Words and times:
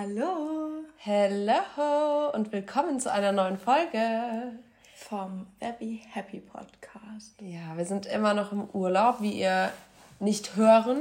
Hallo. 0.00 0.84
Hello 0.98 2.30
und 2.32 2.52
willkommen 2.52 3.00
zu 3.00 3.10
einer 3.10 3.32
neuen 3.32 3.58
Folge 3.58 4.52
vom 4.94 5.48
Very 5.58 6.02
Happy 6.12 6.38
Podcast. 6.38 7.34
Ja, 7.40 7.76
wir 7.76 7.84
sind 7.84 8.06
immer 8.06 8.32
noch 8.32 8.52
im 8.52 8.70
Urlaub, 8.72 9.16
wie 9.20 9.32
ihr 9.32 9.72
nicht 10.20 10.54
hören, 10.54 11.00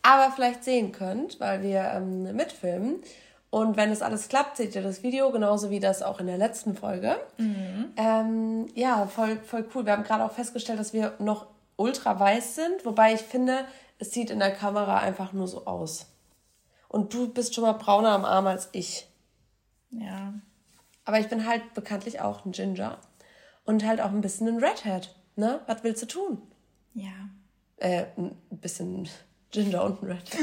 aber 0.00 0.32
vielleicht 0.32 0.64
sehen 0.64 0.90
könnt, 0.90 1.38
weil 1.38 1.62
wir 1.62 1.82
ähm, 1.96 2.34
mitfilmen. 2.34 3.02
Und 3.50 3.76
wenn 3.76 3.90
es 3.90 4.00
alles 4.00 4.28
klappt, 4.28 4.56
seht 4.56 4.74
ihr 4.74 4.82
das 4.82 5.02
Video, 5.02 5.30
genauso 5.30 5.68
wie 5.68 5.80
das 5.80 6.02
auch 6.02 6.18
in 6.18 6.26
der 6.26 6.38
letzten 6.38 6.74
Folge. 6.74 7.16
Mhm. 7.36 7.92
Ähm, 7.98 8.66
ja, 8.74 9.06
voll, 9.06 9.36
voll 9.44 9.68
cool. 9.74 9.84
Wir 9.84 9.92
haben 9.92 10.04
gerade 10.04 10.24
auch 10.24 10.32
festgestellt, 10.32 10.80
dass 10.80 10.94
wir 10.94 11.12
noch 11.18 11.44
ultra 11.76 12.18
weiß 12.18 12.54
sind, 12.54 12.86
wobei 12.86 13.12
ich 13.12 13.20
finde, 13.20 13.66
es 13.98 14.12
sieht 14.12 14.30
in 14.30 14.38
der 14.38 14.52
Kamera 14.52 15.00
einfach 15.00 15.34
nur 15.34 15.46
so 15.46 15.66
aus. 15.66 16.06
Und 16.94 17.12
du 17.12 17.26
bist 17.26 17.56
schon 17.56 17.64
mal 17.64 17.72
brauner 17.72 18.10
am 18.10 18.24
Arm 18.24 18.46
als 18.46 18.68
ich. 18.70 19.08
Ja. 19.90 20.32
Aber 21.04 21.18
ich 21.18 21.28
bin 21.28 21.44
halt 21.44 21.74
bekanntlich 21.74 22.20
auch 22.20 22.44
ein 22.44 22.52
Ginger. 22.52 22.98
Und 23.64 23.84
halt 23.84 24.00
auch 24.00 24.10
ein 24.10 24.20
bisschen 24.20 24.46
ein 24.46 24.62
Redhead. 24.62 25.12
Ne? 25.34 25.60
Was 25.66 25.82
willst 25.82 26.02
du 26.02 26.06
tun? 26.06 26.40
Ja. 26.92 27.10
Äh, 27.78 28.04
ein 28.16 28.36
bisschen 28.52 29.08
Ginger 29.50 29.82
und 29.82 30.04
ein 30.04 30.06
Redhead. 30.06 30.38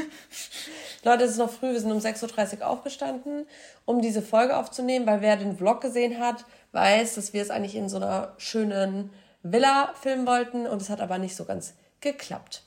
Leute, 1.05 1.23
es 1.23 1.31
ist 1.31 1.37
noch 1.37 1.51
früh, 1.51 1.71
wir 1.71 1.79
sind 1.79 1.89
um 1.89 1.99
6.30 1.99 2.59
Uhr 2.59 2.67
aufgestanden, 2.67 3.47
um 3.85 4.01
diese 4.01 4.21
Folge 4.21 4.57
aufzunehmen, 4.57 5.07
weil 5.07 5.21
wer 5.21 5.37
den 5.37 5.55
Vlog 5.55 5.79
gesehen 5.79 6.19
hat, 6.19 6.43
weiß, 6.73 7.15
dass 7.15 7.31
wir 7.31 7.41
es 7.41 7.49
eigentlich 7.49 7.77
in 7.77 7.87
so 7.87 7.95
einer 7.95 8.33
schönen 8.37 9.11
Villa 9.41 9.93
filmen 9.93 10.27
wollten 10.27 10.67
und 10.67 10.81
es 10.81 10.89
hat 10.89 10.99
aber 10.99 11.17
nicht 11.17 11.37
so 11.37 11.45
ganz 11.45 11.75
geklappt. 12.01 12.63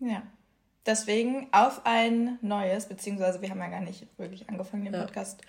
Ja. 0.00 0.22
Deswegen 0.86 1.48
auf 1.52 1.82
ein 1.84 2.38
neues, 2.42 2.86
beziehungsweise 2.86 3.42
wir 3.42 3.50
haben 3.50 3.58
ja 3.58 3.68
gar 3.68 3.80
nicht 3.80 4.06
wirklich 4.18 4.48
angefangen, 4.48 4.84
den 4.84 4.92
Podcast 4.92 5.42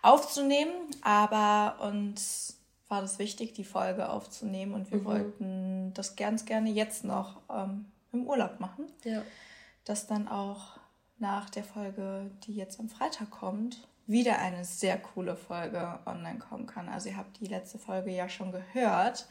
aufzunehmen, 0.00 0.72
aber 1.02 1.84
uns 1.86 2.58
war 2.88 3.02
das 3.02 3.18
wichtig, 3.18 3.52
die 3.52 3.64
Folge 3.64 4.08
aufzunehmen 4.08 4.72
und 4.72 4.90
wir 4.90 5.00
mhm. 5.00 5.04
wollten 5.04 5.94
das 5.94 6.16
ganz 6.16 6.46
gerne 6.46 6.70
jetzt 6.70 7.04
noch 7.04 7.42
ähm, 7.50 7.84
im 8.12 8.26
Urlaub 8.26 8.60
machen. 8.60 8.86
Ja. 9.04 9.22
Dass 9.84 10.06
dann 10.06 10.26
auch 10.26 10.78
nach 11.18 11.50
der 11.50 11.64
Folge, 11.64 12.30
die 12.44 12.54
jetzt 12.54 12.80
am 12.80 12.88
Freitag 12.88 13.30
kommt, 13.30 13.86
wieder 14.06 14.38
eine 14.38 14.64
sehr 14.64 14.96
coole 14.96 15.36
Folge 15.36 15.98
online 16.06 16.38
kommen 16.38 16.66
kann. 16.66 16.88
Also 16.88 17.10
ihr 17.10 17.18
habt 17.18 17.40
die 17.40 17.46
letzte 17.46 17.78
Folge 17.78 18.10
ja 18.10 18.30
schon 18.30 18.52
gehört 18.52 19.28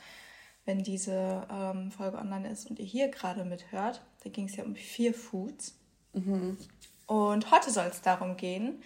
wenn 0.67 0.83
diese 0.83 1.47
ähm, 1.49 1.91
Folge 1.91 2.17
online 2.17 2.49
ist 2.49 2.69
und 2.69 2.77
ihr 2.77 2.85
hier 2.85 3.07
gerade 3.07 3.45
mithört. 3.45 4.01
Da 4.27 4.33
ging 4.33 4.49
es 4.49 4.57
ja 4.57 4.65
um 4.65 4.75
vier 4.75 5.13
Foods. 5.13 5.73
Mhm. 6.11 6.57
Und 7.05 7.49
heute 7.49 7.71
soll 7.71 7.85
es 7.85 8.01
darum 8.01 8.35
gehen, 8.35 8.83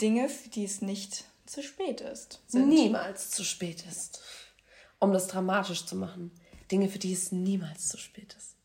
Dinge, 0.00 0.28
für 0.28 0.48
die 0.48 0.64
es 0.64 0.82
nicht 0.82 1.24
zu 1.46 1.62
spät 1.62 2.00
ist. 2.00 2.42
Sind. 2.48 2.68
Niemals 2.68 3.30
zu 3.30 3.44
spät 3.44 3.86
ist. 3.86 4.20
Um 4.98 5.12
das 5.12 5.28
dramatisch 5.28 5.86
zu 5.86 5.94
machen. 5.94 6.32
Dinge, 6.72 6.88
für 6.88 6.98
die 6.98 7.12
es 7.12 7.30
niemals 7.30 7.86
zu 7.86 7.96
spät 7.96 8.34
ist. 8.36 8.56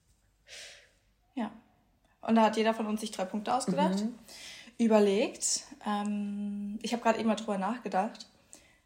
Ja. 1.35 1.51
Und 2.21 2.33
da 2.33 2.41
hat 2.41 2.57
jeder 2.57 2.73
von 2.73 2.87
uns 2.87 3.01
sich 3.01 3.11
drei 3.11 3.25
Punkte 3.25 3.53
ausgedacht, 3.53 3.99
mhm. 3.99 4.17
überlegt. 4.79 5.65
Ähm, 5.85 6.79
ich 6.81 6.93
habe 6.93 7.03
gerade 7.03 7.19
eben 7.19 7.27
mal 7.27 7.35
drüber 7.35 7.59
nachgedacht. 7.59 8.25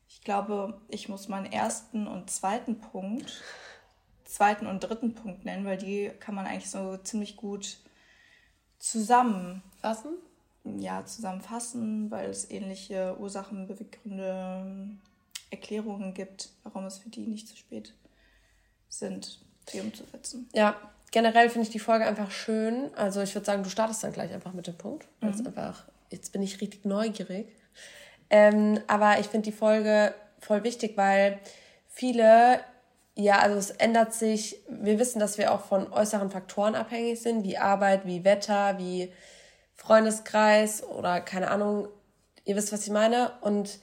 Ich 0.09 0.19
glaube, 0.19 0.81
ich 0.89 1.07
muss 1.07 1.29
meinen 1.29 1.49
ersten 1.49 2.07
und 2.07 2.29
zweiten 2.29 2.81
Punkt, 2.81 3.41
zweiten 4.25 4.67
und 4.67 4.81
dritten 4.81 5.15
Punkt 5.15 5.45
nennen, 5.45 5.65
weil 5.65 5.77
die 5.77 6.11
kann 6.19 6.35
man 6.35 6.45
eigentlich 6.45 6.69
so 6.69 6.97
ziemlich 6.97 7.37
gut 7.37 7.77
zusammenfassen. 8.79 10.13
Ja, 10.77 11.05
zusammenfassen, 11.05 12.09
weil 12.09 12.29
es 12.29 12.49
ähnliche 12.49 13.15
Ursachen, 13.19 13.67
Beweggründe, 13.67 14.97
Erklärungen 15.51 16.13
gibt, 16.13 16.49
warum 16.63 16.85
es 16.85 16.97
für 16.97 17.09
die 17.09 17.27
nicht 17.27 17.47
zu 17.47 17.55
spät 17.55 17.93
sind, 18.89 19.41
die 19.71 19.79
umzusetzen. 19.79 20.49
Ja, 20.53 20.75
generell 21.11 21.49
finde 21.49 21.67
ich 21.67 21.71
die 21.71 21.79
Folge 21.79 22.05
einfach 22.05 22.31
schön. 22.31 22.93
Also 22.95 23.21
ich 23.21 23.35
würde 23.35 23.45
sagen, 23.45 23.63
du 23.63 23.69
startest 23.69 24.03
dann 24.03 24.11
gleich 24.11 24.33
einfach 24.33 24.53
mit 24.53 24.67
dem 24.67 24.77
Punkt. 24.77 25.07
Mhm. 25.21 25.45
einfach, 25.45 25.85
jetzt 26.09 26.31
bin 26.31 26.41
ich 26.41 26.59
richtig 26.61 26.83
neugierig. 26.85 27.47
Ähm, 28.29 28.79
aber 28.87 29.19
ich 29.19 29.27
finde 29.27 29.49
die 29.49 29.55
Folge 29.55 30.15
voll 30.39 30.63
wichtig, 30.63 30.97
weil 30.97 31.39
viele, 31.87 32.59
ja, 33.15 33.39
also 33.39 33.57
es 33.57 33.71
ändert 33.71 34.13
sich, 34.13 34.61
wir 34.67 34.99
wissen, 34.99 35.19
dass 35.19 35.37
wir 35.37 35.53
auch 35.53 35.61
von 35.61 35.91
äußeren 35.91 36.31
Faktoren 36.31 36.75
abhängig 36.75 37.21
sind, 37.21 37.43
wie 37.43 37.57
Arbeit, 37.57 38.05
wie 38.05 38.25
Wetter, 38.25 38.77
wie 38.77 39.11
Freundeskreis 39.73 40.83
oder 40.83 41.21
keine 41.21 41.49
Ahnung, 41.49 41.87
ihr 42.43 42.55
wisst, 42.57 42.73
was 42.73 42.85
ich 42.85 42.91
meine. 42.91 43.31
Und 43.41 43.79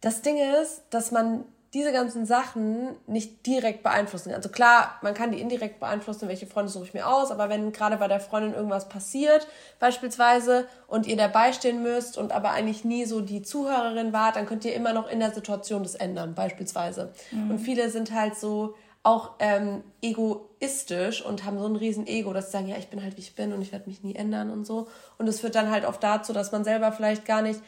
das 0.00 0.22
Ding 0.22 0.36
ist, 0.60 0.82
dass 0.90 1.12
man 1.12 1.44
diese 1.74 1.90
ganzen 1.90 2.26
Sachen 2.26 2.96
nicht 3.06 3.46
direkt 3.46 3.82
beeinflussen. 3.82 4.34
Also 4.34 4.50
klar, 4.50 4.98
man 5.00 5.14
kann 5.14 5.32
die 5.32 5.40
indirekt 5.40 5.80
beeinflussen, 5.80 6.28
welche 6.28 6.46
Freunde 6.46 6.70
suche 6.70 6.84
ich 6.84 6.94
mir 6.94 7.08
aus, 7.08 7.30
aber 7.30 7.48
wenn 7.48 7.72
gerade 7.72 7.96
bei 7.96 8.08
der 8.08 8.20
Freundin 8.20 8.52
irgendwas 8.52 8.90
passiert, 8.90 9.46
beispielsweise, 9.78 10.66
und 10.86 11.06
ihr 11.06 11.16
dabei 11.16 11.54
stehen 11.54 11.82
müsst 11.82 12.18
und 12.18 12.32
aber 12.32 12.50
eigentlich 12.50 12.84
nie 12.84 13.06
so 13.06 13.22
die 13.22 13.42
Zuhörerin 13.42 14.12
wart, 14.12 14.36
dann 14.36 14.44
könnt 14.44 14.66
ihr 14.66 14.74
immer 14.74 14.92
noch 14.92 15.10
in 15.10 15.20
der 15.20 15.32
Situation 15.32 15.82
das 15.82 15.94
ändern, 15.94 16.34
beispielsweise. 16.34 17.12
Mhm. 17.30 17.52
Und 17.52 17.58
viele 17.58 17.88
sind 17.88 18.12
halt 18.12 18.36
so 18.36 18.74
auch 19.04 19.32
ähm, 19.40 19.82
egoistisch 20.00 21.24
und 21.24 21.44
haben 21.44 21.58
so 21.58 21.66
ein 21.66 21.74
riesen 21.74 22.06
Ego, 22.06 22.32
dass 22.32 22.46
sie 22.46 22.52
sagen, 22.52 22.68
ja, 22.68 22.76
ich 22.76 22.88
bin 22.88 23.02
halt 23.02 23.16
wie 23.16 23.20
ich 23.20 23.34
bin 23.34 23.52
und 23.52 23.62
ich 23.62 23.72
werde 23.72 23.88
mich 23.88 24.04
nie 24.04 24.14
ändern 24.14 24.50
und 24.50 24.64
so. 24.64 24.86
Und 25.18 25.28
es 25.28 25.40
führt 25.40 25.56
dann 25.56 25.70
halt 25.70 25.84
oft 25.84 26.02
dazu, 26.02 26.32
dass 26.32 26.52
man 26.52 26.62
selber 26.62 26.92
vielleicht 26.92 27.24
gar 27.24 27.42
nicht 27.42 27.60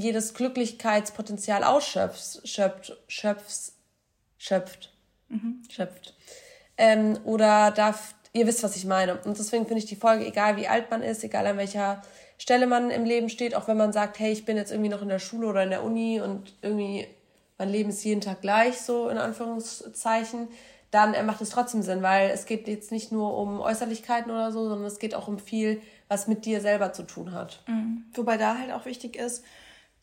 jedes 0.00 0.34
Glücklichkeitspotenzial 0.34 1.64
ausschöpft, 1.64 2.46
schöpft, 2.48 2.96
schöpft, 3.08 3.72
schöpft, 4.38 4.92
mhm. 5.28 5.62
schöpft. 5.70 6.14
Ähm, 6.76 7.18
oder 7.24 7.70
darf, 7.70 8.14
ihr 8.32 8.46
wisst, 8.46 8.62
was 8.62 8.76
ich 8.76 8.84
meine. 8.84 9.16
Und 9.20 9.38
deswegen 9.38 9.66
finde 9.66 9.82
ich 9.82 9.88
die 9.88 9.96
Folge, 9.96 10.26
egal 10.26 10.56
wie 10.56 10.68
alt 10.68 10.90
man 10.90 11.02
ist, 11.02 11.24
egal 11.24 11.46
an 11.46 11.56
welcher 11.56 12.02
Stelle 12.38 12.66
man 12.66 12.90
im 12.90 13.04
Leben 13.04 13.28
steht, 13.28 13.54
auch 13.54 13.66
wenn 13.66 13.76
man 13.76 13.92
sagt, 13.92 14.18
hey, 14.18 14.32
ich 14.32 14.44
bin 14.44 14.56
jetzt 14.56 14.70
irgendwie 14.70 14.90
noch 14.90 15.02
in 15.02 15.08
der 15.08 15.18
Schule 15.18 15.48
oder 15.48 15.64
in 15.64 15.70
der 15.70 15.82
Uni 15.82 16.20
und 16.20 16.54
irgendwie 16.62 17.06
mein 17.58 17.70
Leben 17.70 17.90
ist 17.90 18.04
jeden 18.04 18.20
Tag 18.20 18.40
gleich, 18.40 18.80
so 18.80 19.08
in 19.08 19.18
Anführungszeichen, 19.18 20.48
dann 20.90 21.26
macht 21.26 21.40
es 21.40 21.50
trotzdem 21.50 21.82
Sinn, 21.82 22.02
weil 22.02 22.30
es 22.30 22.46
geht 22.46 22.66
jetzt 22.66 22.92
nicht 22.92 23.12
nur 23.12 23.36
um 23.36 23.60
Äußerlichkeiten 23.60 24.30
oder 24.30 24.52
so, 24.52 24.68
sondern 24.68 24.86
es 24.86 24.98
geht 24.98 25.14
auch 25.14 25.28
um 25.28 25.38
viel, 25.38 25.82
was 26.08 26.28
mit 26.28 26.46
dir 26.46 26.60
selber 26.60 26.92
zu 26.92 27.02
tun 27.02 27.32
hat. 27.32 27.62
Mhm. 27.66 28.04
Wobei 28.14 28.36
da 28.38 28.56
halt 28.56 28.72
auch 28.72 28.86
wichtig 28.86 29.16
ist, 29.16 29.44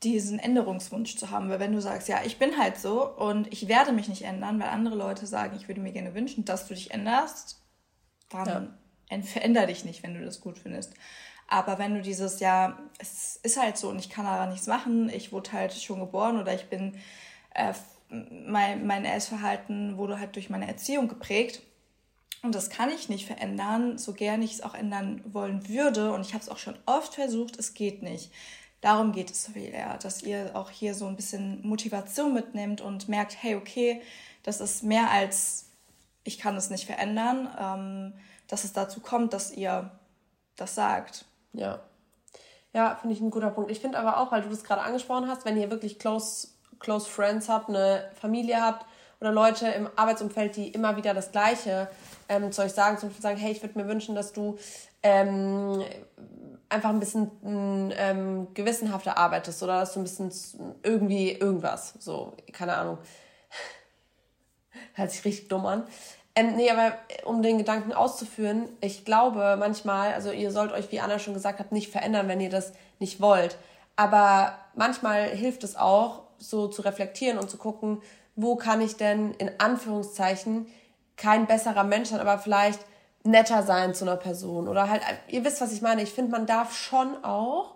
diesen 0.03 0.39
Änderungswunsch 0.39 1.15
zu 1.15 1.31
haben. 1.31 1.49
Weil 1.49 1.59
wenn 1.59 1.73
du 1.73 1.81
sagst, 1.81 2.07
ja, 2.07 2.19
ich 2.25 2.37
bin 2.37 2.57
halt 2.57 2.77
so 2.77 3.07
und 3.07 3.51
ich 3.51 3.67
werde 3.67 3.91
mich 3.91 4.07
nicht 4.07 4.23
ändern, 4.23 4.59
weil 4.59 4.69
andere 4.69 4.95
Leute 4.95 5.25
sagen, 5.25 5.55
ich 5.57 5.67
würde 5.67 5.81
mir 5.81 5.91
gerne 5.91 6.13
wünschen, 6.13 6.45
dass 6.45 6.67
du 6.67 6.73
dich 6.73 6.91
änderst, 6.91 7.61
dann 8.29 8.77
ja. 9.09 9.21
veränder 9.21 9.67
dich 9.67 9.85
nicht, 9.85 10.03
wenn 10.03 10.13
du 10.13 10.23
das 10.23 10.41
gut 10.41 10.57
findest. 10.57 10.93
Aber 11.47 11.77
wenn 11.77 11.93
du 11.93 12.01
dieses, 12.01 12.39
ja, 12.39 12.79
es 12.97 13.39
ist 13.43 13.61
halt 13.61 13.77
so 13.77 13.89
und 13.89 13.99
ich 13.99 14.09
kann 14.09 14.25
daran 14.25 14.49
nichts 14.49 14.67
machen, 14.67 15.09
ich 15.09 15.31
wurde 15.31 15.51
halt 15.51 15.73
schon 15.73 15.99
geboren 15.99 16.39
oder 16.39 16.53
ich 16.53 16.69
bin, 16.69 16.97
äh, 17.53 17.73
mein, 18.09 18.85
mein 18.85 19.05
Essverhalten 19.05 19.97
wurde 19.97 20.19
halt 20.19 20.35
durch 20.35 20.49
meine 20.49 20.67
Erziehung 20.67 21.07
geprägt 21.07 21.61
und 22.41 22.55
das 22.55 22.69
kann 22.69 22.89
ich 22.89 23.09
nicht 23.09 23.25
verändern, 23.25 23.97
so 23.97 24.13
gern 24.13 24.41
ich 24.41 24.53
es 24.53 24.61
auch 24.61 24.73
ändern 24.73 25.21
wollen 25.25 25.67
würde 25.69 26.13
und 26.13 26.21
ich 26.21 26.33
habe 26.33 26.43
es 26.43 26.49
auch 26.49 26.57
schon 26.57 26.77
oft 26.85 27.15
versucht, 27.15 27.57
es 27.57 27.73
geht 27.73 28.01
nicht 28.01 28.31
darum 28.85 29.11
geht 29.11 29.31
es 29.31 29.47
viel 29.47 29.73
eher, 29.73 29.97
dass 29.97 30.21
ihr 30.21 30.51
auch 30.53 30.69
hier 30.69 30.93
so 30.93 31.07
ein 31.07 31.15
bisschen 31.15 31.67
Motivation 31.67 32.33
mitnehmt 32.33 32.81
und 32.81 33.09
merkt, 33.09 33.41
hey, 33.41 33.55
okay, 33.55 34.01
das 34.43 34.61
ist 34.61 34.83
mehr 34.83 35.09
als 35.09 35.65
ich 36.25 36.39
kann 36.39 36.57
es 36.57 36.69
nicht 36.69 36.85
verändern, 36.85 37.47
ähm, 37.57 38.13
dass 38.47 38.65
es 38.65 38.73
dazu 38.73 38.99
kommt, 38.99 39.33
dass 39.33 39.51
ihr 39.51 39.91
das 40.57 40.75
sagt. 40.75 41.25
Ja. 41.53 41.79
Ja, 42.73 42.97
finde 42.99 43.15
ich 43.15 43.21
ein 43.21 43.31
guter 43.31 43.51
Punkt. 43.51 43.71
Ich 43.71 43.79
finde 43.79 43.97
aber 43.97 44.19
auch, 44.19 44.31
weil 44.31 44.41
du 44.41 44.49
das 44.49 44.63
gerade 44.63 44.81
angesprochen 44.81 45.29
hast, 45.29 45.45
wenn 45.45 45.55
ihr 45.55 45.71
wirklich 45.71 45.97
close, 45.97 46.49
close 46.79 47.09
Friends 47.09 47.47
habt, 47.47 47.69
eine 47.69 48.11
Familie 48.19 48.61
habt 48.61 48.85
oder 49.21 49.31
Leute 49.31 49.67
im 49.67 49.87
Arbeitsumfeld, 49.95 50.57
die 50.57 50.69
immer 50.69 50.97
wieder 50.97 51.13
das 51.13 51.31
Gleiche 51.31 51.87
ähm, 52.27 52.51
zu 52.51 52.63
euch 52.63 52.73
sagen, 52.73 52.97
zum 52.97 53.09
Beispiel 53.09 53.23
sagen, 53.23 53.37
hey, 53.37 53.51
ich 53.51 53.61
würde 53.61 53.79
mir 53.79 53.87
wünschen, 53.87 54.13
dass 54.13 54.33
du 54.33 54.57
ähm, 55.03 55.83
einfach 56.69 56.89
ein 56.89 56.99
bisschen 56.99 57.31
ähm, 57.97 58.47
gewissenhafter 58.53 59.17
arbeitest 59.17 59.61
oder 59.63 59.79
dass 59.79 59.93
du 59.93 59.99
ein 59.99 60.03
bisschen 60.03 60.31
irgendwie 60.83 61.31
irgendwas, 61.31 61.93
so, 61.99 62.33
keine 62.51 62.75
Ahnung. 62.75 62.97
Hört 64.93 65.11
sich 65.11 65.25
richtig 65.25 65.47
dumm 65.47 65.65
an. 65.65 65.83
Ähm, 66.35 66.55
nee, 66.55 66.69
aber 66.69 66.97
um 67.23 67.41
den 67.41 67.57
Gedanken 67.57 67.93
auszuführen, 67.93 68.67
ich 68.81 69.05
glaube 69.05 69.55
manchmal, 69.57 70.13
also 70.13 70.31
ihr 70.31 70.51
sollt 70.51 70.73
euch, 70.73 70.91
wie 70.91 70.99
Anna 70.99 71.17
schon 71.17 71.33
gesagt 71.33 71.59
hat, 71.59 71.71
nicht 71.71 71.91
verändern, 71.91 72.27
wenn 72.27 72.41
ihr 72.41 72.49
das 72.49 72.73
nicht 72.99 73.21
wollt. 73.21 73.57
Aber 73.95 74.57
manchmal 74.75 75.29
hilft 75.29 75.63
es 75.63 75.77
auch, 75.77 76.23
so 76.37 76.67
zu 76.67 76.81
reflektieren 76.81 77.37
und 77.39 77.49
zu 77.49 77.57
gucken, 77.57 78.01
wo 78.35 78.57
kann 78.57 78.81
ich 78.81 78.97
denn 78.97 79.33
in 79.35 79.49
Anführungszeichen 79.59 80.67
kein 81.15 81.47
besserer 81.47 81.85
Mensch 81.85 82.09
sein, 82.09 82.19
aber 82.19 82.37
vielleicht 82.37 82.81
netter 83.25 83.63
sein 83.63 83.93
zu 83.93 84.05
einer 84.05 84.17
Person 84.17 84.67
oder 84.67 84.89
halt, 84.89 85.01
ihr 85.27 85.43
wisst, 85.43 85.61
was 85.61 85.73
ich 85.73 85.81
meine. 85.81 86.03
Ich 86.03 86.11
finde, 86.11 86.31
man 86.31 86.45
darf 86.45 86.75
schon 86.75 87.23
auch 87.23 87.75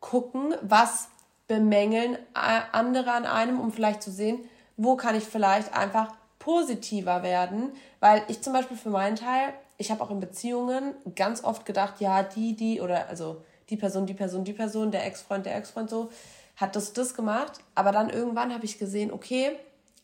gucken, 0.00 0.54
was 0.62 1.08
bemängeln 1.48 2.18
andere 2.34 3.12
an 3.12 3.26
einem, 3.26 3.60
um 3.60 3.72
vielleicht 3.72 4.02
zu 4.02 4.10
sehen, 4.10 4.40
wo 4.76 4.96
kann 4.96 5.14
ich 5.14 5.24
vielleicht 5.24 5.74
einfach 5.74 6.12
positiver 6.38 7.22
werden. 7.22 7.72
Weil 8.00 8.22
ich 8.28 8.42
zum 8.42 8.52
Beispiel 8.52 8.76
für 8.76 8.90
meinen 8.90 9.16
Teil, 9.16 9.52
ich 9.78 9.90
habe 9.90 10.02
auch 10.02 10.10
in 10.10 10.20
Beziehungen 10.20 10.94
ganz 11.14 11.44
oft 11.44 11.66
gedacht, 11.66 12.00
ja, 12.00 12.22
die, 12.22 12.54
die 12.56 12.80
oder 12.80 13.08
also 13.08 13.42
die 13.68 13.76
Person, 13.76 14.06
die 14.06 14.14
Person, 14.14 14.44
die 14.44 14.52
Person, 14.52 14.90
der 14.90 15.06
Ex-Freund, 15.06 15.44
der 15.44 15.56
Ex-Freund 15.56 15.90
so, 15.90 16.10
hat 16.56 16.74
das, 16.76 16.92
das 16.92 17.14
gemacht. 17.14 17.60
Aber 17.74 17.92
dann 17.92 18.10
irgendwann 18.10 18.54
habe 18.54 18.64
ich 18.64 18.78
gesehen, 18.78 19.12
okay, 19.12 19.52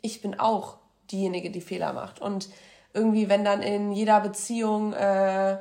ich 0.00 0.20
bin 0.20 0.38
auch 0.38 0.76
diejenige, 1.10 1.50
die 1.50 1.60
Fehler 1.60 1.92
macht. 1.92 2.20
Und 2.20 2.48
irgendwie, 2.94 3.28
wenn 3.28 3.44
dann 3.44 3.62
in 3.62 3.92
jeder 3.92 4.20
Beziehung 4.20 4.92
äh, 4.92 5.58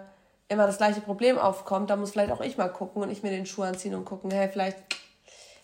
immer 0.49 0.67
das 0.67 0.77
gleiche 0.77 1.01
Problem 1.01 1.37
aufkommt, 1.37 1.89
dann 1.89 1.99
muss 1.99 2.11
vielleicht 2.11 2.31
auch 2.31 2.41
ich 2.41 2.57
mal 2.57 2.67
gucken 2.69 3.01
und 3.01 3.09
ich 3.09 3.23
mir 3.23 3.29
den 3.29 3.45
Schuh 3.45 3.63
anziehen 3.63 3.95
und 3.95 4.05
gucken, 4.05 4.31
hey, 4.31 4.49
vielleicht 4.49 4.77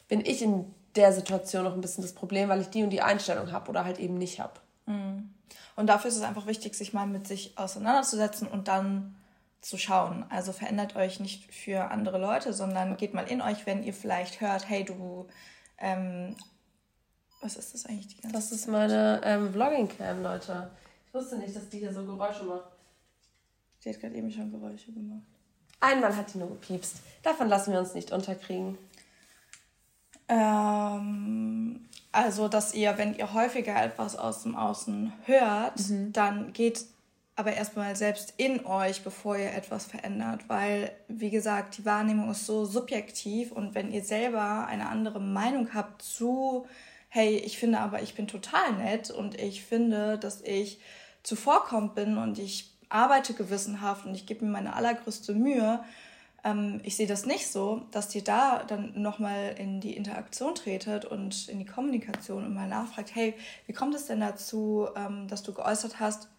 bin 0.07 0.21
ich 0.21 0.41
in 0.41 0.73
der 0.95 1.11
Situation 1.11 1.63
noch 1.63 1.73
ein 1.73 1.81
bisschen 1.81 2.03
das 2.03 2.13
Problem, 2.13 2.49
weil 2.49 2.61
ich 2.61 2.69
die 2.69 2.83
und 2.83 2.89
die 2.89 3.01
Einstellung 3.01 3.51
habe 3.51 3.69
oder 3.69 3.83
halt 3.83 3.99
eben 3.99 4.17
nicht 4.17 4.39
habe. 4.39 4.53
Mhm. 4.85 5.33
Und 5.75 5.87
dafür 5.87 6.09
ist 6.09 6.17
es 6.17 6.23
einfach 6.23 6.47
wichtig, 6.47 6.73
sich 6.75 6.93
mal 6.93 7.05
mit 7.05 7.27
sich 7.27 7.57
auseinanderzusetzen 7.57 8.47
und 8.47 8.67
dann 8.67 9.15
zu 9.61 9.77
schauen. 9.77 10.25
Also 10.29 10.53
verändert 10.53 10.95
euch 10.95 11.19
nicht 11.19 11.53
für 11.53 11.91
andere 11.91 12.17
Leute, 12.17 12.53
sondern 12.53 12.97
geht 12.97 13.13
mal 13.13 13.27
in 13.27 13.41
euch, 13.41 13.65
wenn 13.65 13.83
ihr 13.83 13.93
vielleicht 13.93 14.41
hört, 14.41 14.69
hey, 14.69 14.85
du, 14.85 15.27
ähm, 15.77 16.35
was 17.41 17.57
ist 17.57 17.73
das 17.73 17.85
eigentlich 17.85 18.07
die 18.07 18.21
ganze 18.21 18.35
Das 18.35 18.51
ist 18.51 18.67
meine 18.67 19.21
ähm, 19.23 19.51
Vlogging-Cam, 19.53 20.23
Leute. 20.23 20.71
Ich 21.07 21.13
wusste 21.13 21.38
nicht, 21.38 21.56
dass 21.56 21.69
die 21.69 21.80
hier 21.80 21.94
so 21.94 22.04
Geräusche 22.04 22.44
macht. 22.44 22.71
Die 23.83 23.89
hat 23.89 24.00
gerade 24.00 24.15
eben 24.15 24.31
schon 24.31 24.51
Geräusche 24.51 24.92
gemacht. 24.92 25.21
Einmal 25.80 26.15
hat 26.15 26.33
die 26.33 26.39
nur 26.39 26.50
gepiepst. 26.50 26.98
Davon 27.24 27.48
lassen 27.48 27.71
wir 27.71 27.80
uns 27.80 27.94
nicht 27.94 28.12
unterkriegen. 28.12 28.77
Ähm, 30.27 31.88
also, 32.12 32.48
dass 32.48 32.74
ihr, 32.74 32.98
wenn 32.98 33.15
ihr 33.15 33.33
häufiger 33.33 33.81
etwas 33.81 34.15
aus 34.15 34.44
dem 34.44 34.56
Außen 34.56 35.13
hört, 35.25 35.89
mhm. 35.89 36.12
dann 36.13 36.54
geht 36.54 36.86
aber 37.36 37.54
erstmal 37.54 37.95
selbst 37.95 38.33
in 38.38 38.65
euch, 38.65 39.04
bevor 39.04 39.38
ihr 39.38 39.54
etwas 39.54 39.86
verändert, 39.86 40.50
weil, 40.50 40.92
wie 41.07 41.30
gesagt, 41.30 41.77
die 41.77 41.86
Wahrnehmung 41.86 42.31
ist 42.31 42.48
so 42.48 42.65
subjektiv 42.65 43.51
und 43.51 43.75
wenn 43.75 43.92
ihr 43.92 44.04
selber 44.04 44.65
eine 44.65 44.89
andere 44.89 45.21
Meinung 45.21 45.75
habt 45.75 46.01
zu, 46.01 46.65
hey, 47.17 47.37
ich 47.37 47.57
finde 47.57 47.79
aber, 47.79 48.03
ich 48.03 48.13
bin 48.13 48.27
total 48.27 48.73
nett 48.73 49.09
und 49.09 49.41
ich 49.41 49.63
finde, 49.63 50.19
dass 50.19 50.41
ich 50.41 50.79
zuvorkommt 51.23 51.95
bin 51.95 52.19
und 52.19 52.37
ich 52.37 52.77
arbeite 52.89 53.33
gewissenhaft 53.33 54.05
und 54.05 54.13
ich 54.13 54.27
gebe 54.27 54.45
mir 54.45 54.51
meine 54.51 54.75
allergrößte 54.75 55.33
Mühe, 55.33 55.83
ähm, 56.43 56.79
ich 56.83 56.95
sehe 56.95 57.07
das 57.07 57.25
nicht 57.25 57.47
so, 57.47 57.87
dass 57.89 58.13
ihr 58.13 58.23
da 58.23 58.63
dann 58.63 59.01
nochmal 59.01 59.55
in 59.57 59.81
die 59.81 59.97
Interaktion 59.97 60.53
tretet 60.53 61.05
und 61.05 61.47
in 61.49 61.57
die 61.57 61.65
Kommunikation 61.65 62.45
und 62.45 62.53
mal 62.53 62.67
nachfragt, 62.67 63.15
hey, 63.15 63.33
wie 63.65 63.73
kommt 63.73 63.95
es 63.95 64.05
denn 64.05 64.19
dazu, 64.19 64.87
ähm, 64.95 65.27
dass 65.27 65.41
du 65.41 65.53
geäußert 65.53 65.99
hast, 65.99 66.29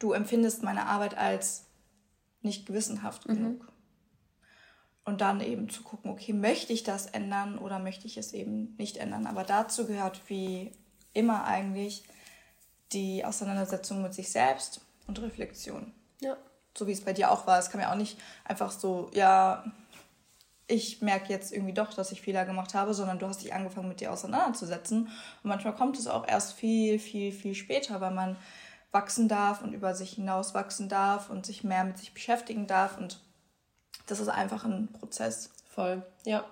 du 0.00 0.12
empfindest 0.12 0.64
meine 0.64 0.86
Arbeit 0.86 1.16
als 1.16 1.66
nicht 2.42 2.66
gewissenhaft 2.66 3.28
mhm. 3.28 3.34
genug? 3.34 3.72
Und 5.04 5.20
dann 5.20 5.40
eben 5.40 5.68
zu 5.68 5.82
gucken, 5.82 6.10
okay, 6.10 6.32
möchte 6.32 6.72
ich 6.72 6.82
das 6.82 7.06
ändern 7.06 7.58
oder 7.58 7.78
möchte 7.78 8.06
ich 8.06 8.16
es 8.16 8.32
eben 8.32 8.74
nicht 8.78 8.96
ändern? 8.96 9.26
Aber 9.26 9.44
dazu 9.44 9.86
gehört 9.86 10.22
wie 10.28 10.72
immer 11.12 11.44
eigentlich 11.44 12.04
die 12.92 13.24
Auseinandersetzung 13.24 14.02
mit 14.02 14.14
sich 14.14 14.30
selbst 14.30 14.80
und 15.06 15.20
Reflexion. 15.20 15.92
Ja 16.20 16.38
so 16.76 16.86
wie 16.86 16.92
es 16.92 17.04
bei 17.04 17.12
dir 17.12 17.30
auch 17.30 17.46
war. 17.46 17.58
Es 17.58 17.70
kann 17.70 17.80
ja 17.80 17.92
auch 17.92 17.96
nicht 17.96 18.18
einfach 18.44 18.70
so, 18.70 19.10
ja, 19.14 19.64
ich 20.66 21.02
merke 21.02 21.32
jetzt 21.32 21.52
irgendwie 21.52 21.74
doch, 21.74 21.92
dass 21.92 22.10
ich 22.10 22.22
Fehler 22.22 22.44
gemacht 22.44 22.74
habe, 22.74 22.94
sondern 22.94 23.18
du 23.18 23.26
hast 23.26 23.42
dich 23.42 23.52
angefangen, 23.52 23.88
mit 23.88 24.00
dir 24.00 24.12
auseinanderzusetzen. 24.12 25.04
Und 25.04 25.48
manchmal 25.48 25.74
kommt 25.74 25.98
es 25.98 26.06
auch 26.06 26.26
erst 26.26 26.54
viel, 26.54 26.98
viel, 26.98 27.32
viel 27.32 27.54
später, 27.54 28.00
weil 28.00 28.12
man 28.12 28.36
wachsen 28.92 29.28
darf 29.28 29.62
und 29.62 29.72
über 29.72 29.94
sich 29.94 30.14
hinaus 30.14 30.54
wachsen 30.54 30.88
darf 30.88 31.28
und 31.28 31.44
sich 31.44 31.64
mehr 31.64 31.84
mit 31.84 31.98
sich 31.98 32.14
beschäftigen 32.14 32.66
darf. 32.66 32.96
Und 32.96 33.20
das 34.06 34.20
ist 34.20 34.28
einfach 34.28 34.64
ein 34.64 34.88
Prozess. 34.88 35.50
Voll, 35.68 36.02
ja. 36.24 36.44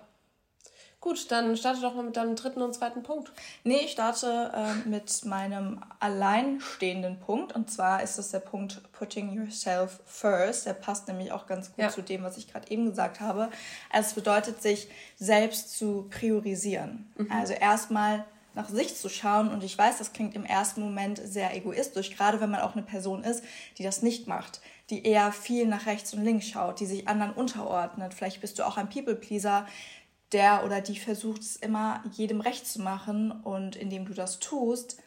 Gut, 1.03 1.29
dann 1.33 1.57
starte 1.57 1.81
doch 1.81 1.95
mal 1.95 2.05
mit 2.05 2.15
deinem 2.15 2.37
dritten 2.37 2.61
und 2.61 2.73
zweiten 2.73 3.03
Punkt. 3.03 3.33
Nee, 3.65 3.81
ich 3.83 3.91
starte 3.91 4.53
äh, 4.55 4.87
mit 4.87 5.25
meinem 5.25 5.83
alleinstehenden 5.99 7.19
Punkt. 7.19 7.53
Und 7.53 7.69
zwar 7.69 8.01
ist 8.01 8.17
das 8.17 8.31
der 8.31 8.39
Punkt 8.39 8.81
Putting 8.93 9.33
Yourself 9.33 9.99
First. 10.05 10.65
Der 10.65 10.71
passt 10.71 11.09
nämlich 11.09 11.33
auch 11.33 11.45
ganz 11.45 11.67
gut 11.71 11.79
ja. 11.79 11.89
zu 11.89 12.01
dem, 12.01 12.23
was 12.23 12.37
ich 12.37 12.49
gerade 12.49 12.71
eben 12.71 12.85
gesagt 12.85 13.19
habe. 13.19 13.49
Also 13.91 14.07
es 14.07 14.13
bedeutet, 14.13 14.61
sich 14.61 14.87
selbst 15.17 15.77
zu 15.77 16.07
priorisieren. 16.09 17.11
Mhm. 17.17 17.29
Also 17.29 17.51
erstmal 17.51 18.23
nach 18.55 18.69
sich 18.69 18.95
zu 18.95 19.09
schauen. 19.09 19.49
Und 19.49 19.63
ich 19.63 19.77
weiß, 19.77 19.97
das 19.97 20.13
klingt 20.13 20.35
im 20.35 20.45
ersten 20.45 20.81
Moment 20.81 21.21
sehr 21.23 21.55
egoistisch, 21.55 22.15
gerade 22.15 22.39
wenn 22.41 22.51
man 22.51 22.61
auch 22.61 22.73
eine 22.73 22.83
Person 22.83 23.23
ist, 23.23 23.43
die 23.77 23.83
das 23.83 24.01
nicht 24.01 24.27
macht, 24.27 24.61
die 24.89 25.05
eher 25.05 25.31
viel 25.31 25.67
nach 25.67 25.85
rechts 25.85 26.13
und 26.13 26.23
links 26.23 26.47
schaut, 26.47 26.79
die 26.79 26.85
sich 26.85 27.07
anderen 27.07 27.33
unterordnet. 27.33 28.13
Vielleicht 28.13 28.41
bist 28.41 28.59
du 28.59 28.63
auch 28.63 28.77
ein 28.77 28.89
People-Pleaser, 28.89 29.65
der 30.31 30.65
oder 30.65 30.81
die 30.81 30.97
versucht 30.97 31.41
es 31.41 31.55
immer 31.55 32.03
jedem 32.11 32.41
recht 32.41 32.67
zu 32.67 32.81
machen 32.81 33.31
und 33.31 33.75
indem 33.75 34.05
du 34.05 34.13
das 34.13 34.39
tust, 34.39 34.97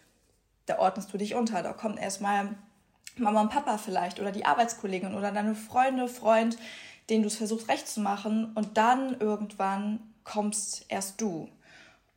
da 0.66 0.78
ordnest 0.78 1.12
du 1.12 1.18
dich 1.18 1.34
unter. 1.34 1.62
Da 1.62 1.72
kommt 1.72 1.98
erstmal 1.98 2.56
Mama 3.16 3.40
und 3.40 3.50
Papa 3.50 3.78
vielleicht 3.78 4.20
oder 4.20 4.32
die 4.32 4.44
Arbeitskollegin 4.44 5.14
oder 5.14 5.32
deine 5.32 5.54
Freunde, 5.54 6.08
Freund, 6.08 6.56
denen 7.08 7.22
du 7.22 7.28
es 7.28 7.36
versuchst 7.36 7.68
recht 7.68 7.88
zu 7.88 8.00
machen 8.00 8.52
und 8.54 8.76
dann 8.76 9.18
irgendwann 9.20 10.00
kommst 10.24 10.84
erst 10.88 11.20
du. 11.20 11.48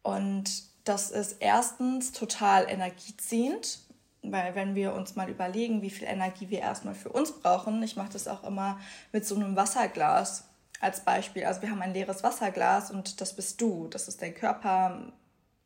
Und 0.01 0.68
das 0.89 1.11
ist 1.11 1.37
erstens 1.39 2.11
total 2.11 2.67
energieziehend, 2.67 3.79
weil 4.23 4.55
wenn 4.55 4.73
wir 4.73 4.93
uns 4.93 5.15
mal 5.15 5.29
überlegen, 5.29 5.83
wie 5.83 5.91
viel 5.91 6.07
Energie 6.07 6.49
wir 6.49 6.59
erstmal 6.59 6.95
für 6.95 7.09
uns 7.09 7.31
brauchen, 7.31 7.83
ich 7.83 7.95
mache 7.95 8.11
das 8.11 8.27
auch 8.27 8.43
immer 8.43 8.79
mit 9.11 9.23
so 9.23 9.35
einem 9.35 9.55
Wasserglas 9.55 10.45
als 10.81 11.01
Beispiel. 11.01 11.45
Also 11.45 11.61
wir 11.61 11.69
haben 11.69 11.83
ein 11.83 11.93
leeres 11.93 12.23
Wasserglas 12.23 12.89
und 12.89 13.21
das 13.21 13.35
bist 13.35 13.61
du, 13.61 13.87
das 13.87 14.07
ist 14.07 14.21
dein 14.21 14.33
Körper, 14.33 15.13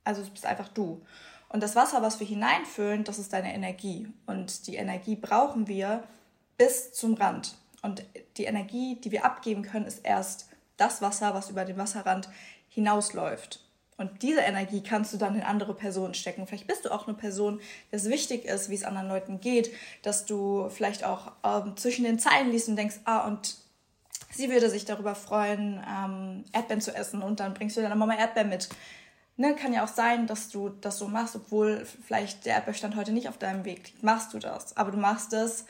also 0.03 0.21
es 0.21 0.29
bist 0.29 0.45
einfach 0.45 0.67
du. 0.67 1.01
Und 1.47 1.63
das 1.63 1.75
Wasser, 1.75 2.01
was 2.01 2.19
wir 2.19 2.27
hineinfüllen, 2.27 3.05
das 3.05 3.17
ist 3.17 3.31
deine 3.31 3.53
Energie. 3.53 4.11
Und 4.25 4.67
die 4.67 4.75
Energie 4.75 5.15
brauchen 5.15 5.67
wir 5.67 6.03
bis 6.57 6.91
zum 6.91 7.13
Rand. 7.13 7.55
Und 7.81 8.03
die 8.35 8.45
Energie, 8.45 8.99
die 8.99 9.11
wir 9.11 9.23
abgeben 9.23 9.61
können, 9.61 9.85
ist 9.85 10.03
erst 10.03 10.49
das 10.75 11.01
Wasser, 11.01 11.33
was 11.33 11.49
über 11.49 11.63
den 11.63 11.77
Wasserrand 11.77 12.27
hinausläuft. 12.67 13.62
Und 13.97 14.23
diese 14.23 14.41
Energie 14.41 14.81
kannst 14.81 15.13
du 15.13 15.17
dann 15.17 15.35
in 15.35 15.41
andere 15.41 15.73
Personen 15.73 16.13
stecken. 16.13 16.47
Vielleicht 16.47 16.67
bist 16.67 16.85
du 16.85 16.91
auch 16.91 17.07
eine 17.07 17.15
Person, 17.15 17.59
der 17.91 17.97
es 17.97 18.09
wichtig 18.09 18.45
ist, 18.45 18.69
wie 18.69 18.75
es 18.75 18.83
anderen 18.83 19.07
Leuten 19.07 19.39
geht, 19.39 19.71
dass 20.01 20.25
du 20.25 20.69
vielleicht 20.69 21.03
auch 21.03 21.31
ähm, 21.43 21.77
zwischen 21.77 22.03
den 22.03 22.19
Zeilen 22.19 22.51
liest 22.51 22.69
und 22.69 22.75
denkst, 22.75 22.99
ah, 23.05 23.27
und 23.27 23.55
sie 24.31 24.49
würde 24.49 24.69
sich 24.69 24.85
darüber 24.85 25.15
freuen, 25.15 25.83
ähm, 25.87 26.43
Erdbeeren 26.53 26.81
zu 26.81 26.95
essen 26.95 27.21
und 27.21 27.39
dann 27.39 27.53
bringst 27.53 27.77
du 27.77 27.81
deiner 27.81 27.95
Mama 27.95 28.15
Erdbeeren 28.15 28.49
mit. 28.49 28.69
Ne, 29.35 29.55
kann 29.55 29.73
ja 29.73 29.83
auch 29.83 29.89
sein, 29.89 30.27
dass 30.27 30.49
du 30.49 30.69
das 30.69 30.99
so 30.99 31.07
machst, 31.07 31.35
obwohl 31.35 31.85
vielleicht 31.85 32.45
der 32.45 32.55
Erdbeerstand 32.55 32.95
heute 32.95 33.11
nicht 33.11 33.29
auf 33.29 33.39
deinem 33.39 33.65
Weg 33.65 33.87
liegt. 33.87 34.03
Machst 34.03 34.31
du 34.33 34.37
das. 34.37 34.77
Aber 34.77 34.91
du 34.91 34.97
machst 34.97 35.33
es 35.33 35.65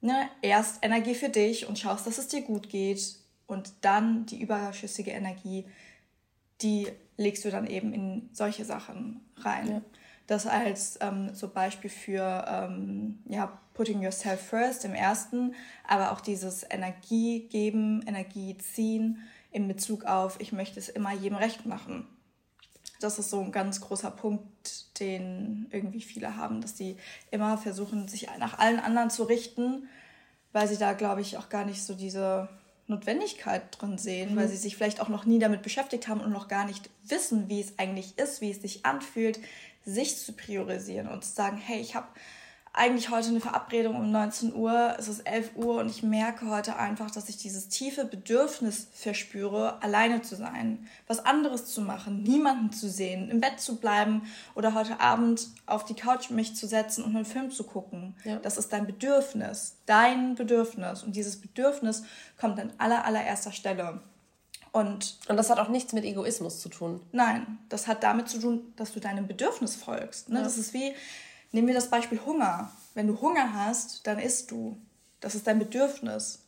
ne, 0.00 0.30
erst 0.40 0.78
Energie 0.82 1.14
für 1.14 1.28
dich 1.28 1.66
und 1.66 1.78
schaust, 1.78 2.06
dass 2.06 2.16
es 2.16 2.28
dir 2.28 2.40
gut 2.40 2.70
geht. 2.70 3.16
Und 3.46 3.72
dann 3.82 4.24
die 4.26 4.40
überschüssige 4.40 5.10
Energie, 5.10 5.66
die 6.62 6.88
legst 7.16 7.44
du 7.44 7.50
dann 7.50 7.66
eben 7.66 7.92
in 7.92 8.28
solche 8.32 8.64
Sachen 8.64 9.20
rein. 9.38 9.68
Ja. 9.68 9.82
Das 10.26 10.46
als 10.46 10.98
ähm, 11.00 11.34
so 11.34 11.48
Beispiel 11.48 11.90
für 11.90 12.44
ähm, 12.48 13.20
ja, 13.26 13.60
Putting 13.74 14.02
Yourself 14.02 14.40
First 14.40 14.84
im 14.84 14.94
ersten, 14.94 15.54
aber 15.86 16.12
auch 16.12 16.20
dieses 16.20 16.66
Energie 16.68 17.48
geben, 17.48 18.02
Energie 18.06 18.56
ziehen 18.58 19.18
in 19.52 19.68
Bezug 19.68 20.04
auf, 20.04 20.40
ich 20.40 20.52
möchte 20.52 20.80
es 20.80 20.88
immer 20.88 21.12
jedem 21.12 21.38
recht 21.38 21.64
machen. 21.64 22.06
Das 23.00 23.18
ist 23.18 23.30
so 23.30 23.40
ein 23.40 23.52
ganz 23.52 23.80
großer 23.80 24.10
Punkt, 24.10 24.98
den 25.00 25.66
irgendwie 25.70 26.00
viele 26.00 26.36
haben, 26.36 26.60
dass 26.60 26.76
sie 26.76 26.96
immer 27.30 27.56
versuchen, 27.58 28.08
sich 28.08 28.26
nach 28.38 28.58
allen 28.58 28.80
anderen 28.80 29.10
zu 29.10 29.24
richten, 29.24 29.88
weil 30.52 30.66
sie 30.66 30.78
da, 30.78 30.94
glaube 30.94 31.20
ich, 31.20 31.36
auch 31.36 31.50
gar 31.50 31.64
nicht 31.64 31.84
so 31.84 31.94
diese 31.94 32.48
Notwendigkeit 32.88 33.62
drin 33.80 33.98
sehen, 33.98 34.32
mhm. 34.32 34.36
weil 34.36 34.48
sie 34.48 34.56
sich 34.56 34.76
vielleicht 34.76 35.00
auch 35.00 35.08
noch 35.08 35.24
nie 35.24 35.38
damit 35.38 35.62
beschäftigt 35.62 36.08
haben 36.08 36.20
und 36.20 36.32
noch 36.32 36.48
gar 36.48 36.66
nicht 36.66 36.90
wissen, 37.04 37.48
wie 37.48 37.60
es 37.60 37.78
eigentlich 37.78 38.18
ist, 38.18 38.40
wie 38.40 38.50
es 38.50 38.62
sich 38.62 38.86
anfühlt, 38.86 39.38
sich 39.84 40.16
zu 40.16 40.32
priorisieren 40.32 41.08
und 41.08 41.24
zu 41.24 41.32
sagen, 41.32 41.58
hey, 41.58 41.80
ich 41.80 41.94
habe 41.94 42.08
eigentlich 42.76 43.08
heute 43.10 43.28
eine 43.28 43.40
Verabredung 43.40 43.96
um 43.96 44.10
19 44.10 44.54
Uhr, 44.54 44.94
es 44.98 45.08
ist 45.08 45.20
11 45.20 45.56
Uhr 45.56 45.80
und 45.80 45.90
ich 45.90 46.02
merke 46.02 46.50
heute 46.50 46.76
einfach, 46.76 47.10
dass 47.10 47.30
ich 47.30 47.38
dieses 47.38 47.68
tiefe 47.68 48.04
Bedürfnis 48.04 48.88
verspüre, 48.92 49.82
alleine 49.82 50.20
zu 50.20 50.36
sein, 50.36 50.86
was 51.06 51.24
anderes 51.24 51.64
zu 51.64 51.80
machen, 51.80 52.22
niemanden 52.22 52.72
zu 52.72 52.90
sehen, 52.90 53.30
im 53.30 53.40
Bett 53.40 53.60
zu 53.60 53.76
bleiben 53.76 54.22
oder 54.54 54.74
heute 54.74 55.00
Abend 55.00 55.48
auf 55.64 55.86
die 55.86 55.94
Couch 55.94 56.28
mich 56.28 56.54
zu 56.54 56.66
setzen 56.66 57.02
und 57.02 57.16
einen 57.16 57.24
Film 57.24 57.50
zu 57.50 57.64
gucken. 57.64 58.14
Ja. 58.24 58.36
Das 58.36 58.58
ist 58.58 58.70
dein 58.74 58.86
Bedürfnis, 58.86 59.76
dein 59.86 60.34
Bedürfnis 60.34 61.02
und 61.02 61.16
dieses 61.16 61.40
Bedürfnis 61.40 62.04
kommt 62.38 62.60
an 62.60 62.74
aller 62.76 63.06
allererster 63.06 63.52
Stelle. 63.52 64.02
Und, 64.72 65.18
und 65.28 65.38
das 65.38 65.48
hat 65.48 65.58
auch 65.58 65.68
nichts 65.68 65.94
mit 65.94 66.04
Egoismus 66.04 66.60
zu 66.60 66.68
tun. 66.68 67.00
Nein, 67.10 67.58
das 67.70 67.86
hat 67.86 68.02
damit 68.02 68.28
zu 68.28 68.38
tun, 68.38 68.74
dass 68.76 68.92
du 68.92 69.00
deinem 69.00 69.26
Bedürfnis 69.26 69.74
folgst. 69.74 70.28
Ne? 70.28 70.36
Ja. 70.36 70.44
Das 70.44 70.58
ist 70.58 70.74
wie, 70.74 70.92
nehmen 71.52 71.68
wir 71.68 71.74
das 71.74 71.90
Beispiel 71.90 72.20
Hunger. 72.24 72.70
Wenn 72.94 73.06
du 73.06 73.20
Hunger 73.20 73.54
hast, 73.54 74.06
dann 74.06 74.18
isst 74.18 74.50
du. 74.50 74.80
Das 75.20 75.34
ist 75.34 75.46
dein 75.46 75.58
Bedürfnis. 75.58 76.46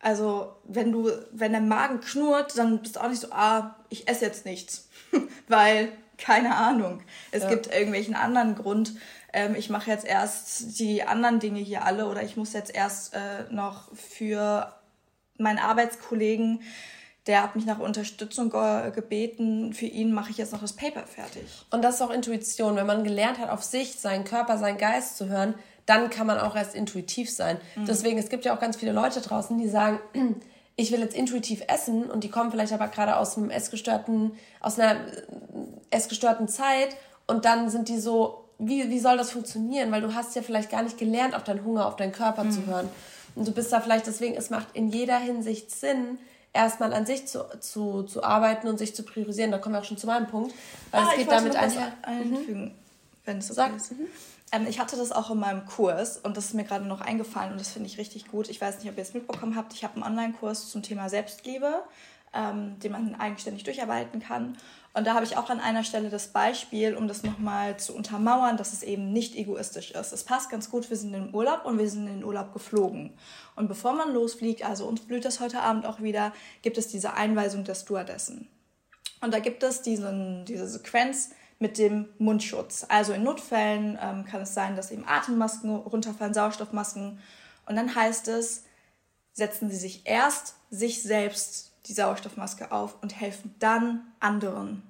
Also, 0.00 0.56
wenn 0.64 0.92
du, 0.92 1.10
wenn 1.32 1.52
dein 1.52 1.68
Magen 1.68 2.00
knurrt, 2.00 2.56
dann 2.56 2.80
bist 2.80 2.96
du 2.96 3.00
auch 3.00 3.08
nicht 3.08 3.20
so, 3.20 3.32
ah, 3.32 3.76
ich 3.88 4.08
esse 4.08 4.24
jetzt 4.24 4.46
nichts. 4.46 4.88
Weil, 5.48 5.90
keine 6.16 6.56
Ahnung, 6.56 7.02
es 7.32 7.42
ja. 7.42 7.48
gibt 7.48 7.66
irgendwelchen 7.66 8.14
anderen 8.14 8.54
Grund. 8.54 8.94
Ähm, 9.32 9.54
ich 9.56 9.70
mache 9.70 9.90
jetzt 9.90 10.04
erst 10.04 10.78
die 10.78 11.02
anderen 11.02 11.40
Dinge 11.40 11.60
hier 11.60 11.84
alle 11.84 12.06
oder 12.06 12.22
ich 12.22 12.36
muss 12.36 12.52
jetzt 12.52 12.74
erst 12.74 13.14
äh, 13.14 13.44
noch 13.50 13.94
für 13.94 14.72
meinen 15.36 15.58
Arbeitskollegen, 15.58 16.62
der 17.28 17.42
hat 17.42 17.54
mich 17.54 17.66
nach 17.66 17.78
Unterstützung 17.78 18.50
ge 18.50 18.90
gebeten, 18.90 19.74
für 19.74 19.86
ihn 19.86 20.12
mache 20.12 20.30
ich 20.30 20.38
jetzt 20.38 20.52
noch 20.52 20.62
das 20.62 20.72
Paper 20.72 21.02
fertig. 21.06 21.44
Und 21.70 21.82
das 21.82 21.96
ist 21.96 22.02
auch 22.02 22.10
Intuition. 22.10 22.76
Wenn 22.76 22.86
man 22.86 23.04
gelernt 23.04 23.38
hat, 23.38 23.50
auf 23.50 23.62
sich, 23.62 24.00
seinen 24.00 24.24
Körper, 24.24 24.58
seinen 24.58 24.78
Geist 24.78 25.18
zu 25.18 25.28
hören, 25.28 25.54
dann 25.84 26.10
kann 26.10 26.26
man 26.26 26.38
auch 26.38 26.56
erst 26.56 26.74
intuitiv 26.74 27.30
sein. 27.30 27.58
Mhm. 27.76 27.86
Deswegen, 27.86 28.18
es 28.18 28.28
gibt 28.28 28.44
ja 28.44 28.54
auch 28.54 28.60
ganz 28.60 28.76
viele 28.76 28.92
Leute 28.92 29.20
draußen, 29.20 29.56
die 29.58 29.68
sagen, 29.68 30.00
ich 30.76 30.90
will 30.90 31.00
jetzt 31.00 31.14
intuitiv 31.14 31.62
essen 31.68 32.10
und 32.10 32.24
die 32.24 32.30
kommen 32.30 32.50
vielleicht 32.50 32.72
aber 32.72 32.88
gerade 32.88 33.16
aus 33.16 33.36
einem 33.36 33.50
essgestörten, 33.50 34.32
aus 34.60 34.78
einer 34.78 34.92
äh, 34.94 34.96
essgestörten 35.90 36.48
Zeit 36.48 36.96
und 37.26 37.44
dann 37.44 37.68
sind 37.68 37.88
die 37.88 37.98
so, 37.98 38.44
wie, 38.58 38.88
wie 38.90 38.98
soll 38.98 39.16
das 39.16 39.30
funktionieren? 39.30 39.92
Weil 39.92 40.00
du 40.00 40.14
hast 40.14 40.34
ja 40.34 40.42
vielleicht 40.42 40.70
gar 40.70 40.82
nicht 40.82 40.98
gelernt, 40.98 41.34
auf 41.34 41.44
deinen 41.44 41.64
Hunger, 41.64 41.86
auf 41.86 41.96
deinen 41.96 42.12
Körper 42.12 42.44
mhm. 42.44 42.52
zu 42.52 42.66
hören. 42.66 42.88
Und 43.34 43.46
du 43.46 43.52
bist 43.52 43.72
da 43.72 43.80
vielleicht, 43.80 44.06
deswegen, 44.06 44.34
es 44.34 44.50
macht 44.50 44.68
in 44.72 44.88
jeder 44.88 45.18
Hinsicht 45.18 45.70
Sinn, 45.70 46.18
erstmal 46.52 46.92
an 46.92 47.06
sich 47.06 47.26
zu, 47.26 47.44
zu, 47.60 48.02
zu 48.02 48.22
arbeiten 48.22 48.68
und 48.68 48.78
sich 48.78 48.94
zu 48.94 49.02
priorisieren. 49.02 49.50
Da 49.50 49.58
kommen 49.58 49.74
wir 49.74 49.80
auch 49.80 49.84
schon 49.84 49.98
zu 49.98 50.06
meinem 50.06 50.26
Punkt. 50.26 50.54
Weil 50.90 51.02
ah, 51.02 51.08
es 51.10 51.18
geht 51.18 51.30
damit 51.30 51.56
einher. 51.56 51.92
Einfügen, 52.02 52.64
mhm. 52.64 52.74
wenn 53.24 53.38
es 53.38 53.50
okay 53.50 53.56
Sag. 53.56 53.76
ist. 53.76 53.92
Mhm. 53.92 54.06
Ähm, 54.52 54.66
ich 54.68 54.80
hatte 54.80 54.96
das 54.96 55.12
auch 55.12 55.30
in 55.30 55.38
meinem 55.38 55.66
Kurs 55.66 56.16
und 56.18 56.36
das 56.36 56.46
ist 56.46 56.54
mir 56.54 56.64
gerade 56.64 56.86
noch 56.86 57.00
eingefallen 57.00 57.52
und 57.52 57.60
das 57.60 57.68
finde 57.68 57.88
ich 57.88 57.98
richtig 57.98 58.28
gut. 58.28 58.48
Ich 58.48 58.60
weiß 58.60 58.78
nicht, 58.78 58.90
ob 58.90 58.96
ihr 58.96 59.02
es 59.02 59.14
mitbekommen 59.14 59.56
habt. 59.56 59.74
Ich 59.74 59.84
habe 59.84 59.94
einen 59.96 60.04
Online-Kurs 60.04 60.70
zum 60.70 60.82
Thema 60.82 61.08
Selbstliebe, 61.08 61.82
ähm, 62.34 62.78
den 62.80 62.92
man 62.92 63.14
eigenständig 63.14 63.64
durcharbeiten 63.64 64.20
kann. 64.20 64.56
Und 64.94 65.06
da 65.06 65.14
habe 65.14 65.24
ich 65.24 65.36
auch 65.36 65.50
an 65.50 65.60
einer 65.60 65.84
Stelle 65.84 66.10
das 66.10 66.28
Beispiel, 66.28 66.96
um 66.96 67.06
das 67.08 67.22
nochmal 67.22 67.78
zu 67.78 67.94
untermauern, 67.94 68.56
dass 68.56 68.72
es 68.72 68.82
eben 68.82 69.12
nicht 69.12 69.36
egoistisch 69.36 69.92
ist. 69.92 70.12
Es 70.12 70.24
passt 70.24 70.50
ganz 70.50 70.70
gut, 70.70 70.88
wir 70.90 70.96
sind 70.96 71.14
im 71.14 71.34
Urlaub 71.34 71.64
und 71.64 71.78
wir 71.78 71.88
sind 71.88 72.06
in 72.06 72.14
den 72.14 72.24
Urlaub 72.24 72.52
geflogen. 72.52 73.12
Und 73.54 73.68
bevor 73.68 73.92
man 73.92 74.12
losfliegt, 74.12 74.64
also 74.64 74.86
uns 74.86 75.00
blüht 75.00 75.24
das 75.24 75.40
heute 75.40 75.60
Abend 75.60 75.86
auch 75.86 76.00
wieder, 76.00 76.32
gibt 76.62 76.78
es 76.78 76.88
diese 76.88 77.14
Einweisung 77.14 77.64
der 77.64 77.74
Stewardessen. 77.74 78.48
Und 79.20 79.32
da 79.34 79.38
gibt 79.38 79.62
es 79.62 79.82
diesen, 79.82 80.44
diese 80.46 80.66
Sequenz, 80.66 81.30
mit 81.58 81.78
dem 81.78 82.08
Mundschutz. 82.18 82.86
Also 82.88 83.12
in 83.12 83.24
Notfällen 83.24 83.98
ähm, 84.00 84.24
kann 84.24 84.42
es 84.42 84.54
sein, 84.54 84.76
dass 84.76 84.90
eben 84.90 85.04
Atemmasken 85.06 85.74
runterfallen, 85.74 86.34
Sauerstoffmasken. 86.34 87.18
Und 87.66 87.76
dann 87.76 87.94
heißt 87.94 88.28
es, 88.28 88.64
setzen 89.32 89.68
Sie 89.70 89.76
sich 89.76 90.02
erst 90.06 90.54
sich 90.70 91.02
selbst 91.02 91.67
die 91.86 91.92
Sauerstoffmaske 91.92 92.72
auf 92.72 92.96
und 93.02 93.18
helfen 93.18 93.54
dann 93.58 94.12
anderen. 94.20 94.82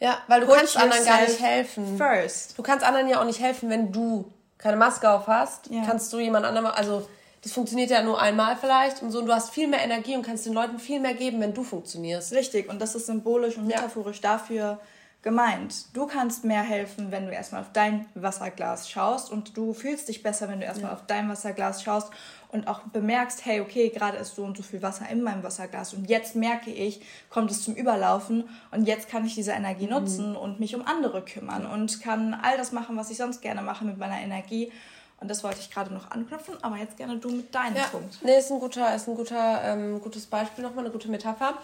Ja, 0.00 0.18
weil 0.26 0.40
du 0.40 0.46
Put 0.46 0.56
kannst 0.56 0.76
anderen 0.76 1.04
gar 1.04 1.20
nicht 1.20 1.40
helfen. 1.40 1.96
First. 1.96 2.58
Du 2.58 2.62
kannst 2.62 2.84
anderen 2.84 3.08
ja 3.08 3.20
auch 3.20 3.24
nicht 3.24 3.40
helfen, 3.40 3.70
wenn 3.70 3.92
du 3.92 4.32
keine 4.58 4.76
Maske 4.76 5.08
auf 5.10 5.28
hast. 5.28 5.68
Ja. 5.70 5.84
Kannst 5.86 6.12
du 6.12 6.18
jemand 6.18 6.44
anderem, 6.44 6.66
also 6.66 7.08
das 7.42 7.52
funktioniert 7.52 7.90
ja 7.90 8.02
nur 8.02 8.20
einmal 8.20 8.56
vielleicht 8.56 9.02
und 9.02 9.10
so. 9.10 9.20
Und 9.20 9.26
du 9.26 9.32
hast 9.32 9.50
viel 9.50 9.68
mehr 9.68 9.80
Energie 9.80 10.16
und 10.16 10.22
kannst 10.22 10.46
den 10.46 10.52
Leuten 10.52 10.78
viel 10.78 11.00
mehr 11.00 11.14
geben, 11.14 11.40
wenn 11.40 11.54
du 11.54 11.62
funktionierst. 11.62 12.32
Richtig. 12.32 12.68
Und 12.68 12.80
das 12.80 12.94
ist 12.94 13.06
symbolisch 13.06 13.56
und 13.56 13.66
metaphorisch 13.66 14.20
ja. 14.22 14.32
dafür, 14.32 14.80
gemeint. 15.22 15.86
Du 15.94 16.06
kannst 16.06 16.44
mehr 16.44 16.62
helfen, 16.62 17.12
wenn 17.12 17.26
du 17.26 17.32
erstmal 17.32 17.60
auf 17.60 17.72
dein 17.72 18.06
Wasserglas 18.14 18.90
schaust 18.90 19.30
und 19.30 19.56
du 19.56 19.72
fühlst 19.72 20.08
dich 20.08 20.22
besser, 20.22 20.48
wenn 20.48 20.58
du 20.58 20.66
erstmal 20.66 20.90
ja. 20.90 20.96
auf 20.96 21.06
dein 21.06 21.28
Wasserglas 21.28 21.82
schaust 21.82 22.12
und 22.48 22.66
auch 22.66 22.80
bemerkst, 22.80 23.44
hey, 23.46 23.60
okay, 23.60 23.88
gerade 23.90 24.18
ist 24.18 24.34
so 24.34 24.44
und 24.44 24.56
so 24.56 24.64
viel 24.64 24.82
Wasser 24.82 25.08
in 25.08 25.22
meinem 25.22 25.44
Wasserglas 25.44 25.94
und 25.94 26.10
jetzt 26.10 26.34
merke 26.34 26.70
ich, 26.70 27.02
kommt 27.30 27.52
es 27.52 27.62
zum 27.62 27.74
Überlaufen 27.74 28.48
und 28.72 28.86
jetzt 28.86 29.08
kann 29.08 29.24
ich 29.24 29.36
diese 29.36 29.52
Energie 29.52 29.86
mhm. 29.86 29.92
nutzen 29.92 30.36
und 30.36 30.58
mich 30.58 30.74
um 30.74 30.84
andere 30.84 31.22
kümmern 31.24 31.66
und 31.66 32.00
kann 32.00 32.34
all 32.34 32.56
das 32.56 32.72
machen, 32.72 32.96
was 32.96 33.10
ich 33.10 33.16
sonst 33.16 33.40
gerne 33.42 33.62
mache 33.62 33.84
mit 33.84 33.98
meiner 33.98 34.20
Energie. 34.20 34.72
Und 35.20 35.28
das 35.28 35.44
wollte 35.44 35.60
ich 35.60 35.70
gerade 35.70 35.94
noch 35.94 36.10
anknüpfen, 36.10 36.54
aber 36.62 36.78
jetzt 36.78 36.96
gerne 36.96 37.16
du 37.16 37.30
mit 37.30 37.54
deinem 37.54 37.76
ja. 37.76 37.84
Punkt. 37.84 38.18
Nee, 38.24 38.38
ist 38.38 38.50
ein 38.50 38.58
guter, 38.58 38.92
ist 38.92 39.08
ein 39.08 39.14
guter, 39.14 39.62
ähm, 39.62 40.00
gutes 40.00 40.26
Beispiel 40.26 40.64
nochmal, 40.64 40.84
eine 40.84 40.92
gute 40.92 41.08
Metapher. 41.08 41.58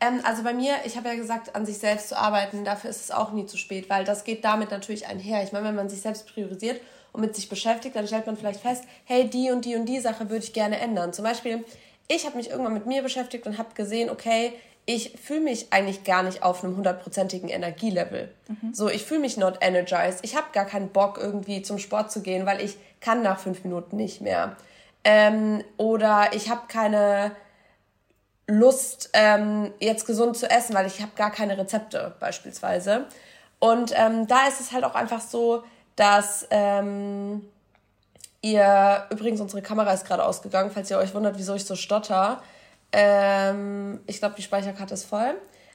Ähm, 0.00 0.20
also 0.24 0.42
bei 0.42 0.52
mir, 0.52 0.74
ich 0.84 0.96
habe 0.96 1.08
ja 1.08 1.14
gesagt, 1.14 1.54
an 1.54 1.66
sich 1.66 1.78
selbst 1.78 2.08
zu 2.08 2.18
arbeiten, 2.18 2.64
dafür 2.64 2.90
ist 2.90 3.02
es 3.02 3.10
auch 3.10 3.32
nie 3.32 3.46
zu 3.46 3.56
spät, 3.56 3.88
weil 3.88 4.04
das 4.04 4.24
geht 4.24 4.44
damit 4.44 4.70
natürlich 4.70 5.06
einher. 5.06 5.42
Ich 5.42 5.52
meine, 5.52 5.66
wenn 5.66 5.74
man 5.74 5.88
sich 5.88 6.00
selbst 6.00 6.26
priorisiert 6.26 6.80
und 7.12 7.22
mit 7.22 7.34
sich 7.34 7.48
beschäftigt, 7.48 7.96
dann 7.96 8.06
stellt 8.06 8.26
man 8.26 8.36
vielleicht 8.36 8.60
fest, 8.60 8.84
hey, 9.04 9.28
die 9.28 9.50
und 9.50 9.64
die 9.64 9.74
und 9.74 9.86
die 9.86 10.00
Sache 10.00 10.28
würde 10.28 10.44
ich 10.44 10.52
gerne 10.52 10.78
ändern. 10.78 11.12
Zum 11.12 11.24
Beispiel, 11.24 11.64
ich 12.08 12.26
habe 12.26 12.36
mich 12.36 12.50
irgendwann 12.50 12.74
mit 12.74 12.86
mir 12.86 13.02
beschäftigt 13.02 13.46
und 13.46 13.58
habe 13.58 13.74
gesehen, 13.74 14.10
okay, 14.10 14.52
ich 14.88 15.14
fühle 15.20 15.40
mich 15.40 15.72
eigentlich 15.72 16.04
gar 16.04 16.22
nicht 16.22 16.44
auf 16.44 16.62
einem 16.62 16.76
hundertprozentigen 16.76 17.48
Energielevel. 17.48 18.32
Mhm. 18.46 18.72
So, 18.72 18.88
ich 18.88 19.04
fühle 19.04 19.20
mich 19.20 19.36
not 19.36 19.58
energized. 19.60 20.20
Ich 20.22 20.36
habe 20.36 20.46
gar 20.52 20.64
keinen 20.64 20.90
Bock, 20.90 21.18
irgendwie 21.18 21.62
zum 21.62 21.78
Sport 21.78 22.12
zu 22.12 22.22
gehen, 22.22 22.46
weil 22.46 22.60
ich 22.60 22.76
kann 23.00 23.22
nach 23.22 23.40
fünf 23.40 23.64
Minuten 23.64 23.96
nicht 23.96 24.20
mehr. 24.20 24.56
Ähm, 25.02 25.64
oder 25.76 26.30
ich 26.34 26.50
habe 26.50 26.62
keine 26.68 27.32
Lust, 28.48 29.10
ähm, 29.12 29.72
jetzt 29.80 30.06
gesund 30.06 30.36
zu 30.36 30.48
essen, 30.48 30.74
weil 30.74 30.86
ich 30.86 31.00
habe 31.00 31.12
gar 31.16 31.30
keine 31.30 31.58
Rezepte 31.58 32.14
beispielsweise. 32.20 33.06
Und 33.58 33.92
ähm, 33.96 34.26
da 34.26 34.46
ist 34.46 34.60
es 34.60 34.72
halt 34.72 34.84
auch 34.84 34.94
einfach 34.94 35.20
so, 35.20 35.64
dass 35.96 36.46
ähm, 36.50 37.48
ihr, 38.42 39.06
übrigens 39.10 39.40
unsere 39.40 39.62
Kamera 39.62 39.92
ist 39.92 40.06
gerade 40.06 40.24
ausgegangen, 40.24 40.70
falls 40.72 40.90
ihr 40.90 40.98
euch 40.98 41.14
wundert, 41.14 41.38
wieso 41.38 41.54
ich 41.54 41.64
so 41.64 41.74
stotter. 41.74 42.42
Ähm, 42.92 44.00
ich 44.06 44.18
glaube, 44.18 44.34
die 44.36 44.42
Speicherkarte 44.42 44.94
ist 44.94 45.04
voll. 45.04 45.34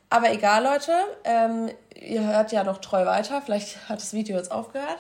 Aber 0.10 0.32
egal, 0.32 0.64
Leute, 0.64 0.94
ähm, 1.24 1.70
ihr 1.96 2.24
hört 2.24 2.52
ja 2.52 2.64
noch 2.64 2.80
treu 2.80 3.06
weiter. 3.06 3.42
Vielleicht 3.42 3.90
hat 3.90 4.02
das 4.02 4.14
Video 4.14 4.38
jetzt 4.38 4.52
aufgehört. 4.52 5.00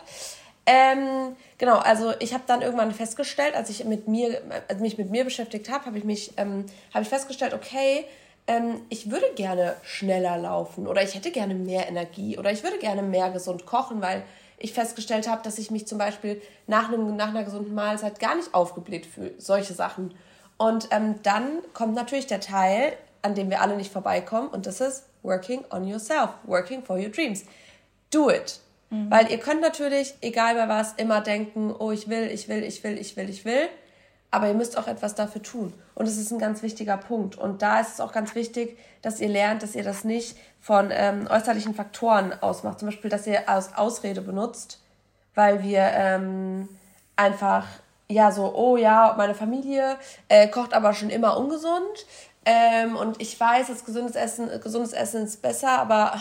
Ähm, 0.65 1.35
genau, 1.57 1.77
also 1.77 2.13
ich 2.19 2.33
habe 2.33 2.43
dann 2.45 2.61
irgendwann 2.61 2.91
festgestellt, 2.91 3.55
als 3.55 3.69
ich 3.69 3.83
mit 3.85 4.07
mir, 4.07 4.41
als 4.67 4.79
mich 4.79 4.97
mit 4.97 5.09
mir 5.09 5.23
beschäftigt 5.23 5.69
habe, 5.71 5.85
habe 5.85 5.97
ich 5.97 6.33
ähm, 6.37 6.65
habe 6.93 7.03
ich 7.03 7.09
festgestellt, 7.09 7.53
okay, 7.53 8.05
ähm, 8.47 8.81
ich 8.89 9.09
würde 9.09 9.25
gerne 9.35 9.75
schneller 9.83 10.37
laufen 10.37 10.87
oder 10.87 11.01
ich 11.01 11.15
hätte 11.15 11.31
gerne 11.31 11.55
mehr 11.55 11.87
Energie 11.87 12.37
oder 12.37 12.51
ich 12.51 12.63
würde 12.63 12.77
gerne 12.77 13.01
mehr 13.01 13.31
gesund 13.31 13.65
kochen, 13.65 14.01
weil 14.01 14.23
ich 14.57 14.73
festgestellt 14.73 15.27
habe, 15.27 15.41
dass 15.43 15.57
ich 15.57 15.71
mich 15.71 15.87
zum 15.87 15.97
Beispiel 15.97 16.41
nach, 16.67 16.87
einem, 16.87 17.15
nach 17.15 17.29
einer 17.29 17.43
gesunden 17.43 17.73
Mahlzeit 17.73 18.19
gar 18.19 18.35
nicht 18.35 18.53
aufgebläht 18.53 19.07
fühle. 19.07 19.33
Solche 19.39 19.73
Sachen. 19.73 20.13
Und 20.57 20.89
ähm, 20.91 21.15
dann 21.23 21.59
kommt 21.73 21.95
natürlich 21.95 22.27
der 22.27 22.39
Teil, 22.39 22.93
an 23.23 23.33
dem 23.33 23.49
wir 23.49 23.61
alle 23.61 23.75
nicht 23.75 23.91
vorbeikommen, 23.91 24.49
und 24.49 24.67
das 24.67 24.79
ist 24.79 25.05
working 25.23 25.63
on 25.71 25.87
yourself, 25.87 26.29
working 26.43 26.83
for 26.83 26.97
your 26.97 27.09
dreams. 27.09 27.45
Do 28.11 28.29
it. 28.29 28.59
Mhm. 28.91 29.09
Weil 29.09 29.31
ihr 29.31 29.39
könnt 29.39 29.61
natürlich, 29.61 30.13
egal 30.21 30.53
bei 30.55 30.67
was, 30.67 30.93
immer 30.93 31.21
denken, 31.21 31.73
oh, 31.77 31.91
ich 31.91 32.07
will, 32.09 32.29
ich 32.31 32.47
will, 32.47 32.63
ich 32.63 32.83
will, 32.83 32.97
ich 32.99 33.17
will, 33.17 33.29
ich 33.29 33.43
will. 33.45 33.69
Aber 34.29 34.47
ihr 34.47 34.53
müsst 34.53 34.77
auch 34.77 34.87
etwas 34.87 35.15
dafür 35.15 35.41
tun. 35.41 35.73
Und 35.95 36.07
es 36.07 36.17
ist 36.17 36.31
ein 36.31 36.39
ganz 36.39 36.61
wichtiger 36.61 36.97
Punkt. 36.97 37.37
Und 37.37 37.61
da 37.61 37.79
ist 37.79 37.93
es 37.93 37.99
auch 37.99 38.13
ganz 38.13 38.35
wichtig, 38.35 38.77
dass 39.01 39.19
ihr 39.19 39.27
lernt, 39.27 39.63
dass 39.63 39.75
ihr 39.75 39.83
das 39.83 40.03
nicht 40.03 40.37
von 40.61 40.89
ähm, 40.91 41.27
äußerlichen 41.29 41.73
Faktoren 41.73 42.33
ausmacht. 42.41 42.79
Zum 42.79 42.89
Beispiel, 42.89 43.09
dass 43.09 43.27
ihr 43.27 43.49
als 43.49 43.75
Ausrede 43.75 44.21
benutzt, 44.21 44.79
weil 45.35 45.63
wir 45.63 45.81
ähm, 45.81 46.69
einfach, 47.15 47.65
ja, 48.09 48.31
so, 48.31 48.53
oh 48.55 48.77
ja, 48.77 49.15
meine 49.17 49.35
Familie 49.35 49.97
äh, 50.29 50.47
kocht 50.47 50.73
aber 50.73 50.93
schon 50.93 51.09
immer 51.09 51.37
ungesund. 51.37 52.05
Ähm, 52.45 52.95
und 52.95 53.21
ich 53.21 53.37
weiß, 53.39 53.67
dass 53.67 53.85
gesundes 53.85 54.15
Essen, 54.15 54.49
gesundes 54.61 54.93
Essen 54.93 55.25
ist 55.25 55.41
besser, 55.41 55.77
aber 55.77 56.13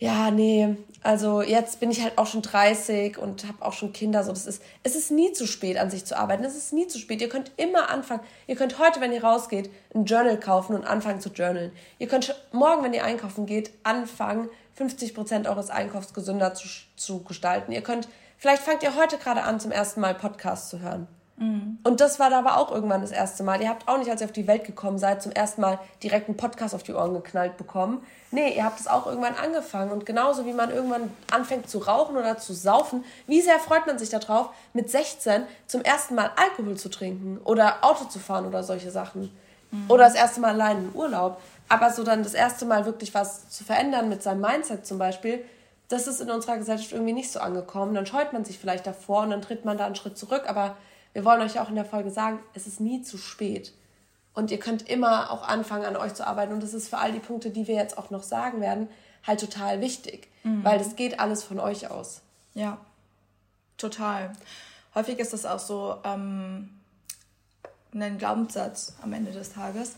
ja, 0.00 0.30
nee, 0.30 0.76
also 1.02 1.42
jetzt 1.42 1.78
bin 1.78 1.90
ich 1.90 2.02
halt 2.02 2.16
auch 2.16 2.26
schon 2.26 2.40
30 2.40 3.18
und 3.18 3.46
habe 3.46 3.62
auch 3.64 3.74
schon 3.74 3.92
Kinder. 3.92 4.24
So, 4.24 4.30
das 4.30 4.46
ist, 4.46 4.62
es 4.82 4.96
ist 4.96 5.10
nie 5.10 5.32
zu 5.32 5.46
spät, 5.46 5.76
an 5.76 5.90
sich 5.90 6.06
zu 6.06 6.16
arbeiten. 6.16 6.42
Es 6.42 6.56
ist 6.56 6.72
nie 6.72 6.86
zu 6.86 6.98
spät. 6.98 7.20
Ihr 7.20 7.28
könnt 7.28 7.52
immer 7.58 7.90
anfangen. 7.90 8.22
Ihr 8.46 8.56
könnt 8.56 8.78
heute, 8.78 9.02
wenn 9.02 9.12
ihr 9.12 9.22
rausgeht, 9.22 9.70
ein 9.94 10.06
Journal 10.06 10.40
kaufen 10.40 10.74
und 10.74 10.86
anfangen 10.86 11.20
zu 11.20 11.28
journalen. 11.28 11.70
Ihr 11.98 12.08
könnt 12.08 12.34
morgen, 12.50 12.82
wenn 12.82 12.94
ihr 12.94 13.04
einkaufen 13.04 13.44
geht, 13.44 13.72
anfangen, 13.82 14.48
50 14.74 15.14
Prozent 15.14 15.46
eures 15.46 15.68
Einkaufs 15.68 16.14
gesünder 16.14 16.54
zu, 16.54 16.66
zu 16.96 17.22
gestalten. 17.22 17.70
Ihr 17.70 17.82
könnt, 17.82 18.08
vielleicht 18.38 18.62
fangt 18.62 18.82
ihr 18.82 18.96
heute 18.96 19.18
gerade 19.18 19.42
an, 19.42 19.60
zum 19.60 19.70
ersten 19.70 20.00
Mal 20.00 20.14
Podcasts 20.14 20.70
zu 20.70 20.80
hören. 20.80 21.06
Mhm. 21.40 21.78
Und 21.84 22.00
das 22.02 22.20
war 22.20 22.28
da 22.28 22.38
aber 22.38 22.58
auch 22.58 22.70
irgendwann 22.70 23.00
das 23.00 23.12
erste 23.12 23.42
Mal. 23.42 23.62
Ihr 23.62 23.70
habt 23.70 23.88
auch 23.88 23.96
nicht, 23.96 24.10
als 24.10 24.20
ihr 24.20 24.26
auf 24.26 24.32
die 24.32 24.46
Welt 24.46 24.64
gekommen 24.64 24.98
seid, 24.98 25.22
zum 25.22 25.32
ersten 25.32 25.62
Mal 25.62 25.78
direkt 26.02 26.28
einen 26.28 26.36
Podcast 26.36 26.74
auf 26.74 26.82
die 26.82 26.92
Ohren 26.92 27.14
geknallt 27.14 27.56
bekommen. 27.56 28.02
Nee, 28.30 28.54
ihr 28.54 28.64
habt 28.64 28.78
es 28.78 28.86
auch 28.86 29.06
irgendwann 29.06 29.34
angefangen. 29.34 29.90
Und 29.90 30.04
genauso 30.04 30.44
wie 30.44 30.52
man 30.52 30.70
irgendwann 30.70 31.10
anfängt 31.32 31.68
zu 31.68 31.78
rauchen 31.78 32.16
oder 32.18 32.36
zu 32.36 32.52
saufen, 32.52 33.04
wie 33.26 33.40
sehr 33.40 33.58
freut 33.58 33.86
man 33.86 33.98
sich 33.98 34.10
darauf, 34.10 34.50
mit 34.74 34.90
16 34.90 35.44
zum 35.66 35.80
ersten 35.80 36.14
Mal 36.14 36.30
Alkohol 36.36 36.76
zu 36.76 36.90
trinken 36.90 37.38
oder 37.44 37.78
Auto 37.84 38.04
zu 38.04 38.18
fahren 38.18 38.46
oder 38.46 38.62
solche 38.62 38.90
Sachen. 38.90 39.34
Mhm. 39.70 39.86
Oder 39.88 40.04
das 40.04 40.14
erste 40.14 40.40
Mal 40.40 40.50
allein 40.50 40.76
in 40.76 40.94
Urlaub. 40.94 41.40
Aber 41.70 41.90
so 41.90 42.04
dann 42.04 42.22
das 42.22 42.34
erste 42.34 42.66
Mal 42.66 42.84
wirklich 42.84 43.14
was 43.14 43.48
zu 43.48 43.64
verändern 43.64 44.10
mit 44.10 44.22
seinem 44.22 44.42
Mindset 44.42 44.86
zum 44.86 44.98
Beispiel, 44.98 45.42
das 45.88 46.06
ist 46.06 46.20
in 46.20 46.30
unserer 46.30 46.58
Gesellschaft 46.58 46.92
irgendwie 46.92 47.14
nicht 47.14 47.32
so 47.32 47.40
angekommen. 47.40 47.94
Dann 47.94 48.06
scheut 48.06 48.34
man 48.34 48.44
sich 48.44 48.58
vielleicht 48.58 48.86
davor 48.86 49.22
und 49.22 49.30
dann 49.30 49.40
tritt 49.40 49.64
man 49.64 49.78
da 49.78 49.86
einen 49.86 49.96
Schritt 49.96 50.18
zurück. 50.18 50.44
Aber 50.46 50.76
wir 51.12 51.24
wollen 51.24 51.40
euch 51.40 51.58
auch 51.58 51.68
in 51.68 51.74
der 51.74 51.84
Folge 51.84 52.10
sagen, 52.10 52.38
es 52.54 52.66
ist 52.66 52.80
nie 52.80 53.02
zu 53.02 53.18
spät. 53.18 53.72
Und 54.34 54.50
ihr 54.50 54.58
könnt 54.58 54.88
immer 54.88 55.30
auch 55.30 55.46
anfangen, 55.46 55.84
an 55.84 55.96
euch 55.96 56.14
zu 56.14 56.26
arbeiten. 56.26 56.52
Und 56.52 56.62
das 56.62 56.74
ist 56.74 56.88
für 56.88 56.98
all 56.98 57.12
die 57.12 57.18
Punkte, 57.18 57.50
die 57.50 57.66
wir 57.66 57.74
jetzt 57.74 57.98
auch 57.98 58.10
noch 58.10 58.22
sagen 58.22 58.60
werden, 58.60 58.88
halt 59.26 59.40
total 59.40 59.80
wichtig. 59.80 60.28
Mhm. 60.44 60.64
Weil 60.64 60.78
das 60.78 60.96
geht 60.96 61.18
alles 61.18 61.42
von 61.42 61.58
euch 61.58 61.90
aus. 61.90 62.22
Ja, 62.54 62.78
total. 63.76 64.32
Häufig 64.94 65.18
ist 65.18 65.32
das 65.32 65.46
auch 65.46 65.58
so 65.58 65.96
ähm, 66.04 66.70
ein 67.94 68.18
Glaubenssatz 68.18 68.94
am 69.02 69.12
Ende 69.12 69.32
des 69.32 69.52
Tages, 69.52 69.96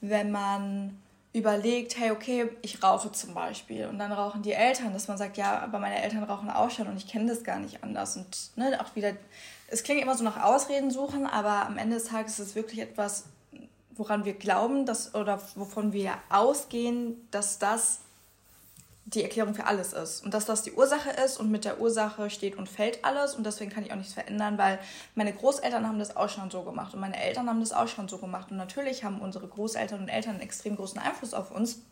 wenn 0.00 0.30
man 0.30 1.00
überlegt, 1.32 1.96
hey, 1.96 2.10
okay, 2.10 2.48
ich 2.62 2.82
rauche 2.82 3.12
zum 3.12 3.34
Beispiel 3.34 3.86
und 3.86 3.98
dann 3.98 4.10
rauchen 4.10 4.42
die 4.42 4.52
Eltern, 4.52 4.92
dass 4.92 5.06
man 5.06 5.16
sagt, 5.16 5.36
ja, 5.36 5.60
aber 5.60 5.78
meine 5.78 6.02
Eltern 6.02 6.24
rauchen 6.24 6.50
auch 6.50 6.70
schon 6.70 6.88
und 6.88 6.96
ich 6.96 7.06
kenne 7.06 7.26
das 7.26 7.44
gar 7.44 7.60
nicht 7.60 7.84
anders 7.84 8.16
und 8.16 8.50
ne, 8.56 8.78
auch 8.80 8.96
wieder, 8.96 9.12
es 9.70 9.82
klingt 9.82 10.02
immer 10.02 10.16
so 10.16 10.24
nach 10.24 10.42
Ausreden 10.42 10.90
suchen, 10.90 11.26
aber 11.26 11.66
am 11.66 11.78
Ende 11.78 11.96
des 11.96 12.04
Tages 12.04 12.38
ist 12.38 12.48
es 12.48 12.54
wirklich 12.54 12.80
etwas, 12.80 13.24
woran 13.92 14.24
wir 14.24 14.34
glauben, 14.34 14.84
dass 14.84 15.14
oder 15.14 15.40
wovon 15.54 15.92
wir 15.92 16.14
ausgehen, 16.28 17.28
dass 17.30 17.58
das 17.58 18.00
die 19.04 19.22
Erklärung 19.22 19.54
für 19.54 19.66
alles 19.66 19.92
ist. 19.92 20.24
Und 20.24 20.34
dass 20.34 20.44
das 20.44 20.62
die 20.62 20.72
Ursache 20.72 21.10
ist 21.24 21.38
und 21.38 21.50
mit 21.50 21.64
der 21.64 21.80
Ursache 21.80 22.30
steht 22.30 22.56
und 22.56 22.68
fällt 22.68 23.04
alles. 23.04 23.34
Und 23.34 23.44
deswegen 23.44 23.70
kann 23.70 23.84
ich 23.84 23.92
auch 23.92 23.96
nichts 23.96 24.12
verändern, 24.12 24.58
weil 24.58 24.78
meine 25.14 25.32
Großeltern 25.32 25.86
haben 25.86 25.98
das 25.98 26.16
auch 26.16 26.28
schon 26.28 26.50
so 26.50 26.62
gemacht 26.62 26.94
und 26.94 27.00
meine 27.00 27.20
Eltern 27.20 27.48
haben 27.48 27.60
das 27.60 27.72
auch 27.72 27.88
schon 27.88 28.08
so 28.08 28.18
gemacht. 28.18 28.50
Und 28.50 28.56
natürlich 28.56 29.04
haben 29.04 29.20
unsere 29.20 29.48
Großeltern 29.48 30.00
und 30.00 30.08
Eltern 30.08 30.34
einen 30.34 30.42
extrem 30.42 30.76
großen 30.76 31.00
Einfluss 31.00 31.34
auf 31.34 31.50
uns. 31.50 31.82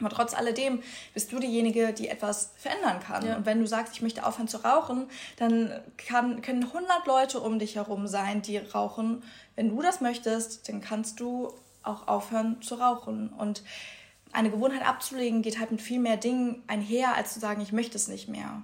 Aber 0.00 0.10
trotz 0.10 0.34
alledem 0.34 0.82
bist 1.14 1.32
du 1.32 1.38
diejenige, 1.38 1.92
die 1.92 2.08
etwas 2.08 2.52
verändern 2.56 3.00
kann. 3.00 3.26
Ja. 3.26 3.36
Und 3.36 3.46
wenn 3.46 3.60
du 3.60 3.66
sagst, 3.66 3.94
ich 3.94 4.02
möchte 4.02 4.26
aufhören 4.26 4.48
zu 4.48 4.58
rauchen, 4.58 5.08
dann 5.36 5.72
kann, 5.96 6.42
können 6.42 6.64
100 6.64 7.06
Leute 7.06 7.40
um 7.40 7.58
dich 7.58 7.76
herum 7.76 8.06
sein, 8.06 8.42
die 8.42 8.58
rauchen. 8.58 9.22
Wenn 9.54 9.70
du 9.70 9.80
das 9.80 10.00
möchtest, 10.02 10.68
dann 10.68 10.82
kannst 10.82 11.20
du 11.20 11.52
auch 11.82 12.08
aufhören 12.08 12.60
zu 12.60 12.74
rauchen. 12.74 13.30
Und 13.30 13.62
eine 14.32 14.50
Gewohnheit 14.50 14.86
abzulegen 14.86 15.40
geht 15.40 15.58
halt 15.58 15.70
mit 15.70 15.80
viel 15.80 16.00
mehr 16.00 16.18
Dingen 16.18 16.62
einher, 16.66 17.14
als 17.14 17.32
zu 17.32 17.40
sagen, 17.40 17.62
ich 17.62 17.72
möchte 17.72 17.96
es 17.96 18.08
nicht 18.08 18.28
mehr. 18.28 18.62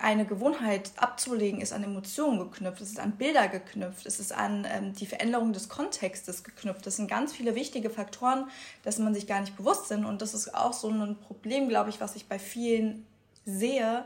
Eine 0.00 0.26
Gewohnheit 0.26 0.90
abzulegen 0.96 1.60
ist 1.60 1.72
an 1.72 1.82
Emotionen 1.82 2.38
geknüpft, 2.38 2.80
es 2.80 2.90
ist 2.90 3.00
an 3.00 3.12
Bilder 3.12 3.48
geknüpft, 3.48 4.06
es 4.06 4.20
ist 4.20 4.32
an 4.32 4.66
ähm, 4.70 4.92
die 4.92 5.06
Veränderung 5.06 5.52
des 5.52 5.68
Kontextes 5.68 6.44
geknüpft. 6.44 6.86
Das 6.86 6.96
sind 6.96 7.08
ganz 7.08 7.32
viele 7.32 7.54
wichtige 7.54 7.90
Faktoren, 7.90 8.48
dass 8.82 8.98
man 8.98 9.14
sich 9.14 9.26
gar 9.26 9.40
nicht 9.40 9.56
bewusst 9.56 9.88
sind. 9.88 10.04
Und 10.04 10.22
das 10.22 10.34
ist 10.34 10.54
auch 10.54 10.72
so 10.72 10.88
ein 10.90 11.16
Problem, 11.16 11.68
glaube 11.68 11.90
ich, 11.90 12.00
was 12.00 12.16
ich 12.16 12.28
bei 12.28 12.38
vielen 12.38 13.06
sehe, 13.44 14.04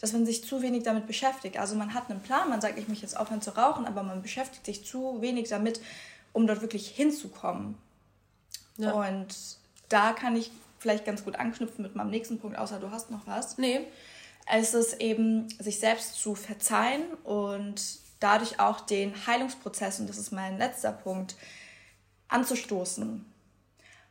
dass 0.00 0.12
man 0.12 0.26
sich 0.26 0.44
zu 0.44 0.62
wenig 0.62 0.82
damit 0.82 1.06
beschäftigt. 1.06 1.58
Also 1.58 1.74
man 1.74 1.94
hat 1.94 2.10
einen 2.10 2.20
Plan, 2.20 2.50
man 2.50 2.60
sagt, 2.60 2.78
ich 2.78 2.88
möchte 2.88 3.04
jetzt 3.04 3.16
aufhören 3.16 3.42
zu 3.42 3.56
rauchen, 3.56 3.86
aber 3.86 4.02
man 4.02 4.22
beschäftigt 4.22 4.66
sich 4.66 4.84
zu 4.84 5.20
wenig 5.20 5.48
damit, 5.48 5.80
um 6.32 6.46
dort 6.46 6.60
wirklich 6.60 6.88
hinzukommen. 6.88 7.76
Ja. 8.76 8.92
Und 8.92 9.34
da 9.88 10.12
kann 10.12 10.36
ich 10.36 10.50
vielleicht 10.78 11.06
ganz 11.06 11.24
gut 11.24 11.36
anknüpfen 11.36 11.82
mit 11.82 11.96
meinem 11.96 12.10
nächsten 12.10 12.38
Punkt, 12.38 12.58
außer 12.58 12.78
du 12.78 12.90
hast 12.90 13.10
noch 13.10 13.26
was. 13.26 13.56
Nee. 13.56 13.80
Es 14.46 14.74
ist 14.74 15.00
eben, 15.00 15.48
sich 15.58 15.80
selbst 15.80 16.14
zu 16.14 16.34
verzeihen 16.34 17.02
und 17.24 17.82
dadurch 18.20 18.60
auch 18.60 18.80
den 18.80 19.26
Heilungsprozess, 19.26 20.00
und 20.00 20.08
das 20.08 20.18
ist 20.18 20.32
mein 20.32 20.58
letzter 20.58 20.92
Punkt, 20.92 21.36
anzustoßen. 22.28 23.24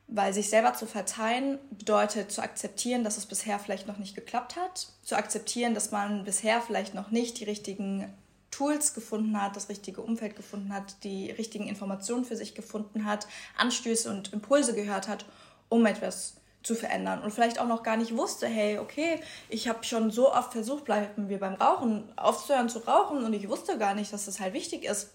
Weil 0.08 0.34
sich 0.34 0.50
selber 0.50 0.74
zu 0.74 0.86
verzeihen 0.86 1.60
bedeutet 1.72 2.32
zu 2.32 2.42
akzeptieren, 2.42 3.04
dass 3.04 3.18
es 3.18 3.25
bisher 3.25 3.58
vielleicht 3.60 3.88
noch 3.88 3.98
nicht 3.98 4.16
geklappt 4.16 4.56
hat, 4.56 4.88
zu 5.04 5.15
akzeptieren, 5.15 5.74
dass 5.74 5.91
man 5.91 6.24
bisher 6.24 6.62
vielleicht 6.62 6.93
noch 6.93 7.10
nicht 7.10 7.39
die 7.39 7.46
richtigen 7.46 8.13
Tools 8.52 8.93
gefunden 8.93 9.41
hat, 9.41 9.56
das 9.56 9.69
richtige 9.69 10.02
Umfeld 10.02 10.36
gefunden 10.36 10.74
hat, 10.74 11.04
die 11.04 11.32
richtigen 11.32 11.67
Informationen 11.67 12.26
für 12.26 12.36
sich 12.36 12.54
gefunden 12.54 13.06
hat, 13.06 13.28
Anstöße 13.58 14.10
und 14.10 14.34
Impulse 14.34 14.76
gehört 14.76 15.08
hat 15.08 15.26
um 15.74 15.88
etwas 15.88 16.36
zu 16.63 16.76
verändern 16.76 17.21
und 17.21 17.32
vielleicht 17.32 17.60
auch 17.60 17.67
noch 17.67 17.84
gar 17.84 17.97
nicht 17.97 18.15
wusste, 18.15 18.47
hey, 18.47 18.80
okay, 18.80 19.19
ich 19.49 19.67
habe 19.67 19.84
schon 19.84 20.12
so 20.12 20.34
oft 20.34 20.54
versucht, 20.54 20.86
bleiben 20.86 21.30
wir 21.30 21.39
beim 21.39 21.56
Rauchen, 21.56 22.06
aufzuhören 22.15 22.69
zu 22.69 22.80
rauchen 22.80 23.23
und 23.23 23.34
ich 23.34 23.49
wusste 23.49 23.78
gar 23.78 23.93
nicht, 23.93 24.12
dass 24.13 24.26
das 24.26 24.39
halt 24.39 24.54
wichtig 24.54 24.86
ist, 24.86 25.12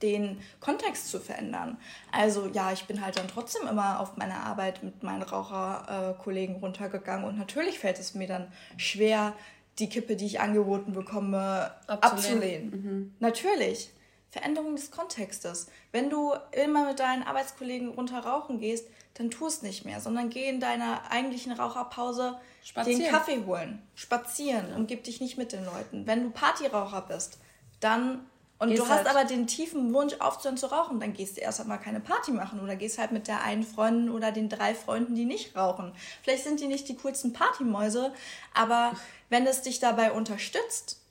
den 0.00 0.40
Kontext 0.60 1.08
zu 1.08 1.20
verändern. 1.20 1.78
Also 2.10 2.48
ja, 2.48 2.72
ich 2.72 2.86
bin 2.86 3.04
halt 3.04 3.18
dann 3.18 3.28
trotzdem 3.28 3.68
immer 3.68 4.00
auf 4.00 4.16
meine 4.16 4.34
Arbeit 4.34 4.82
mit 4.82 5.02
meinen 5.02 5.22
Raucherkollegen 5.22 6.56
runtergegangen 6.56 7.24
und 7.24 7.38
natürlich 7.38 7.78
fällt 7.78 7.98
es 7.98 8.14
mir 8.14 8.26
dann 8.26 8.50
schwer, 8.76 9.34
die 9.78 9.88
Kippe, 9.88 10.16
die 10.16 10.26
ich 10.26 10.40
angeboten 10.40 10.92
bekomme, 10.92 11.72
abzulehnen. 11.86 12.00
abzulehnen. 12.00 12.70
Mhm. 12.70 13.14
Natürlich. 13.20 13.90
Veränderung 14.32 14.74
des 14.74 14.90
Kontextes. 14.90 15.66
Wenn 15.92 16.08
du 16.08 16.32
immer 16.52 16.86
mit 16.86 17.00
deinen 17.00 17.22
Arbeitskollegen 17.22 17.90
runter 17.90 18.20
rauchen 18.20 18.60
gehst, 18.60 18.88
dann 19.14 19.30
tu 19.30 19.46
es 19.46 19.60
nicht 19.60 19.84
mehr, 19.84 20.00
sondern 20.00 20.30
geh 20.30 20.48
in 20.48 20.58
deiner 20.58 21.10
eigentlichen 21.10 21.52
Raucherpause 21.52 22.40
spazieren. 22.64 23.02
den 23.02 23.10
Kaffee 23.10 23.44
holen, 23.44 23.82
spazieren 23.94 24.70
ja. 24.70 24.76
und 24.76 24.86
gib 24.86 25.04
dich 25.04 25.20
nicht 25.20 25.36
mit 25.36 25.52
den 25.52 25.66
Leuten. 25.66 26.06
Wenn 26.06 26.22
du 26.22 26.30
Partyraucher 26.30 27.02
bist, 27.02 27.38
dann 27.80 28.26
und 28.58 28.70
gehst 28.70 28.80
du 28.80 28.88
hast 28.88 29.04
halt 29.04 29.08
aber 29.08 29.24
den 29.24 29.46
tiefen 29.46 29.92
Wunsch 29.92 30.14
aufzuhören 30.20 30.56
zu 30.56 30.70
rauchen, 30.70 30.98
dann 30.98 31.12
gehst 31.12 31.36
du 31.36 31.42
erst 31.42 31.60
einmal 31.60 31.80
keine 31.80 32.00
Party 32.00 32.30
machen 32.30 32.60
oder 32.60 32.74
gehst 32.74 32.96
halt 32.96 33.12
mit 33.12 33.28
der 33.28 33.42
einen 33.42 33.64
Freundin 33.64 34.08
oder 34.08 34.32
den 34.32 34.48
drei 34.48 34.74
Freunden, 34.74 35.14
die 35.14 35.26
nicht 35.26 35.56
rauchen. 35.56 35.92
Vielleicht 36.22 36.44
sind 36.44 36.60
die 36.60 36.68
nicht 36.68 36.88
die 36.88 36.96
coolsten 36.96 37.34
Partymäuse, 37.34 38.14
aber 38.54 38.92
wenn 39.28 39.46
es 39.46 39.60
dich 39.60 39.78
dabei 39.78 40.12
unterstützt, 40.12 41.01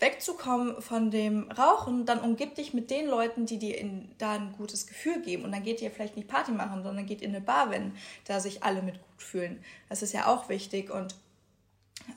wegzukommen 0.00 0.82
von 0.82 1.10
dem 1.10 1.50
Rauchen, 1.50 2.04
dann 2.04 2.20
umgib 2.20 2.56
dich 2.56 2.74
mit 2.74 2.90
den 2.90 3.06
Leuten, 3.06 3.46
die 3.46 3.58
dir 3.58 3.78
in, 3.78 4.10
da 4.18 4.32
ein 4.32 4.52
gutes 4.52 4.86
Gefühl 4.86 5.22
geben. 5.22 5.44
Und 5.44 5.52
dann 5.52 5.62
geht 5.62 5.80
ihr 5.80 5.90
vielleicht 5.90 6.16
nicht 6.16 6.28
Party 6.28 6.52
machen, 6.52 6.82
sondern 6.82 7.06
geht 7.06 7.22
in 7.22 7.30
eine 7.30 7.40
Bar, 7.40 7.70
wenn 7.70 7.92
da 8.24 8.40
sich 8.40 8.62
alle 8.62 8.82
mit 8.82 8.94
gut 8.94 9.22
fühlen. 9.22 9.62
Das 9.88 10.02
ist 10.02 10.12
ja 10.12 10.26
auch 10.26 10.48
wichtig 10.48 10.90
und 10.90 11.14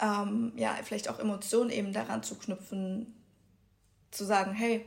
ähm, 0.01 0.51
ja, 0.55 0.75
vielleicht 0.83 1.09
auch 1.09 1.19
Emotionen 1.19 1.69
eben 1.69 1.93
daran 1.93 2.23
zu 2.23 2.35
knüpfen, 2.35 3.13
zu 4.11 4.25
sagen, 4.25 4.53
hey, 4.53 4.85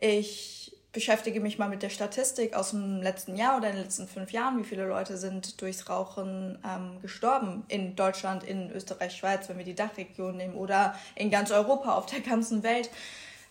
ich 0.00 0.71
beschäftige 0.92 1.40
mich 1.40 1.58
mal 1.58 1.68
mit 1.68 1.82
der 1.82 1.88
Statistik 1.88 2.54
aus 2.54 2.70
dem 2.70 3.00
letzten 3.00 3.34
Jahr 3.34 3.56
oder 3.56 3.70
in 3.70 3.76
den 3.76 3.84
letzten 3.84 4.06
fünf 4.06 4.30
Jahren. 4.30 4.58
Wie 4.58 4.64
viele 4.64 4.86
Leute 4.86 5.16
sind 5.16 5.60
durchs 5.62 5.88
Rauchen 5.88 6.58
ähm, 6.64 7.00
gestorben 7.00 7.64
in 7.68 7.96
Deutschland, 7.96 8.44
in 8.44 8.70
Österreich, 8.70 9.16
Schweiz, 9.16 9.48
wenn 9.48 9.56
wir 9.56 9.64
die 9.64 9.74
Dachregion 9.74 10.36
nehmen 10.36 10.54
oder 10.54 10.94
in 11.14 11.30
ganz 11.30 11.50
Europa, 11.50 11.94
auf 11.94 12.06
der 12.06 12.20
ganzen 12.20 12.62
Welt. 12.62 12.90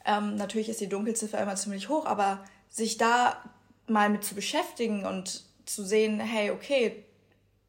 Ähm, 0.05 0.35
natürlich 0.35 0.69
ist 0.69 0.81
die 0.81 0.89
Dunkelziffer 0.89 1.39
immer 1.39 1.55
ziemlich 1.55 1.89
hoch, 1.89 2.05
aber 2.05 2.43
sich 2.69 2.97
da 2.97 3.41
mal 3.87 4.09
mit 4.09 4.23
zu 4.23 4.35
beschäftigen 4.35 5.05
und 5.05 5.43
zu 5.65 5.83
sehen, 5.83 6.19
hey, 6.19 6.51
okay, 6.51 7.03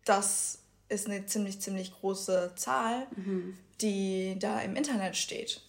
das 0.04 0.58
ist 0.88 1.06
eine 1.06 1.24
ziemlich, 1.26 1.61
ziemlich 1.61 1.92
große 1.92 2.52
Zahl, 2.56 3.06
mhm. 3.16 3.56
die 3.80 4.37
da 4.38 4.61
im 4.61 4.76
Internet 4.76 5.16
steht. 5.16 5.62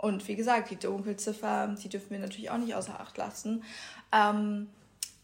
Und 0.00 0.26
wie 0.28 0.34
gesagt, 0.34 0.70
die 0.70 0.76
Dunkelziffer, 0.76 1.76
die 1.82 1.90
dürfen 1.90 2.10
wir 2.10 2.20
natürlich 2.20 2.50
auch 2.50 2.56
nicht 2.56 2.74
außer 2.74 2.98
Acht 2.98 3.18
lassen. 3.18 3.62
Ähm, 4.12 4.70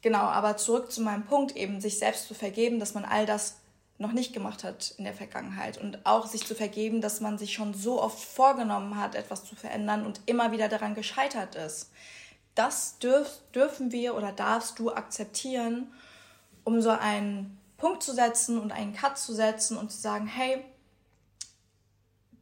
genau, 0.03 0.19
aber 0.19 0.59
zurück 0.59 0.93
zu 0.93 1.01
meinem 1.01 1.25
Punkt, 1.25 1.57
eben 1.57 1.81
sich 1.81 1.99
selbst 1.99 2.29
zu 2.29 2.35
vergeben, 2.35 2.79
dass 2.79 2.93
man 2.93 3.07
all 3.07 3.25
das 3.25 3.57
noch 3.97 4.12
nicht 4.12 4.35
gemacht 4.35 4.65
hat 4.65 4.95
in 4.99 5.05
der 5.05 5.15
Vergangenheit 5.15 5.79
und 5.79 6.05
auch 6.05 6.27
sich 6.27 6.47
zu 6.47 6.55
vergeben, 6.55 7.01
dass 7.01 7.23
man 7.23 7.39
sich 7.39 7.55
schon 7.55 7.73
so 7.73 8.03
oft 8.03 8.23
vorgenommen 8.23 9.01
hat, 9.01 9.15
etwas 9.15 9.47
zu 9.47 9.57
verändern 9.57 10.05
und 10.05 10.21
immer 10.27 10.53
wieder 10.53 10.69
daran 10.69 10.95
gescheitert 10.95 11.55
ist. 11.55 11.91
Das 12.55 12.99
dürf, 12.99 13.41
dürfen 13.55 13.93
wir 13.93 14.15
oder 14.15 14.31
darfst 14.31 14.79
du 14.79 14.93
akzeptieren, 14.93 15.91
um 16.65 16.83
so 16.83 16.91
einen 16.91 17.57
Punkt 17.79 18.03
zu 18.03 18.12
setzen 18.12 18.59
und 18.59 18.73
einen 18.73 18.93
Cut 18.93 19.17
zu 19.17 19.33
setzen 19.33 19.79
und 19.79 19.91
zu 19.91 19.99
sagen, 19.99 20.27
hey, 20.27 20.62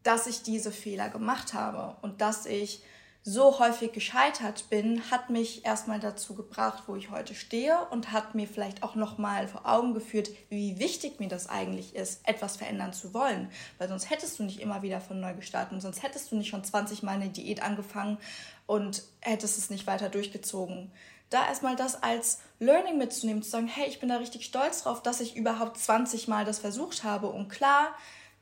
dass 0.05 0.29
ich 0.29 0.43
diese 0.43 0.71
Fehler 0.71 1.09
gemacht 1.09 1.53
habe 1.55 1.97
und 2.03 2.21
dass 2.21 2.47
ich 2.47 2.83
so 3.27 3.59
häufig 3.59 3.93
gescheitert 3.93 4.69
bin, 4.69 5.11
hat 5.11 5.31
mich 5.31 5.65
erstmal 5.65 5.99
dazu 5.99 6.35
gebracht, 6.35 6.83
wo 6.87 6.95
ich 6.95 7.11
heute 7.11 7.35
stehe 7.35 7.79
und 7.91 8.13
hat 8.13 8.35
mir 8.35 8.47
vielleicht 8.47 8.83
auch 8.83 8.97
nochmal 8.97 9.49
vor 9.49 9.67
Augen 9.67 9.95
geführt, 9.95 10.29
wie 10.51 10.79
wichtig 10.79 11.21
mir 11.21 11.29
das 11.29 11.49
eigentlich 11.49 11.97
ist, 11.97 12.21
etwas 12.29 12.59
verändern 12.59 12.93
zu 12.93 13.15
wollen. 13.15 13.49
Weil 13.79 13.89
sonst 13.89 14.11
hättest 14.11 14.39
du 14.39 14.43
nicht 14.43 14.61
immer 14.61 14.83
wieder 14.83 15.01
von 15.01 15.21
neu 15.21 15.33
gestartet 15.33 15.73
und 15.73 15.81
sonst 15.81 16.03
hättest 16.03 16.31
du 16.31 16.37
nicht 16.37 16.51
schon 16.51 16.65
20 16.65 17.03
Mal 17.03 17.13
eine 17.13 17.31
Diät 17.31 17.63
angefangen 17.63 18.19
und 18.67 19.03
hättest 19.21 19.57
es 19.57 19.71
nicht 19.71 19.87
weiter 19.87 20.11
durchgezogen. 20.11 20.93
Da 21.31 21.49
erstmal 21.49 21.77
das 21.77 22.03
als 22.03 22.41
Learning 22.59 22.99
mitzunehmen, 22.99 23.43
zu 23.43 23.49
sagen, 23.49 23.69
hey, 23.69 23.89
ich 23.89 24.01
bin 24.01 24.11
da 24.11 24.19
richtig 24.19 24.45
stolz 24.45 24.83
drauf, 24.83 25.03
dass 25.03 25.23
ich 25.23 25.35
überhaupt 25.35 25.79
20 25.79 26.29
Mal 26.29 26.45
das 26.45 26.59
versucht 26.59 27.05
habe. 27.05 27.29
Und 27.29 27.49
klar, 27.49 27.95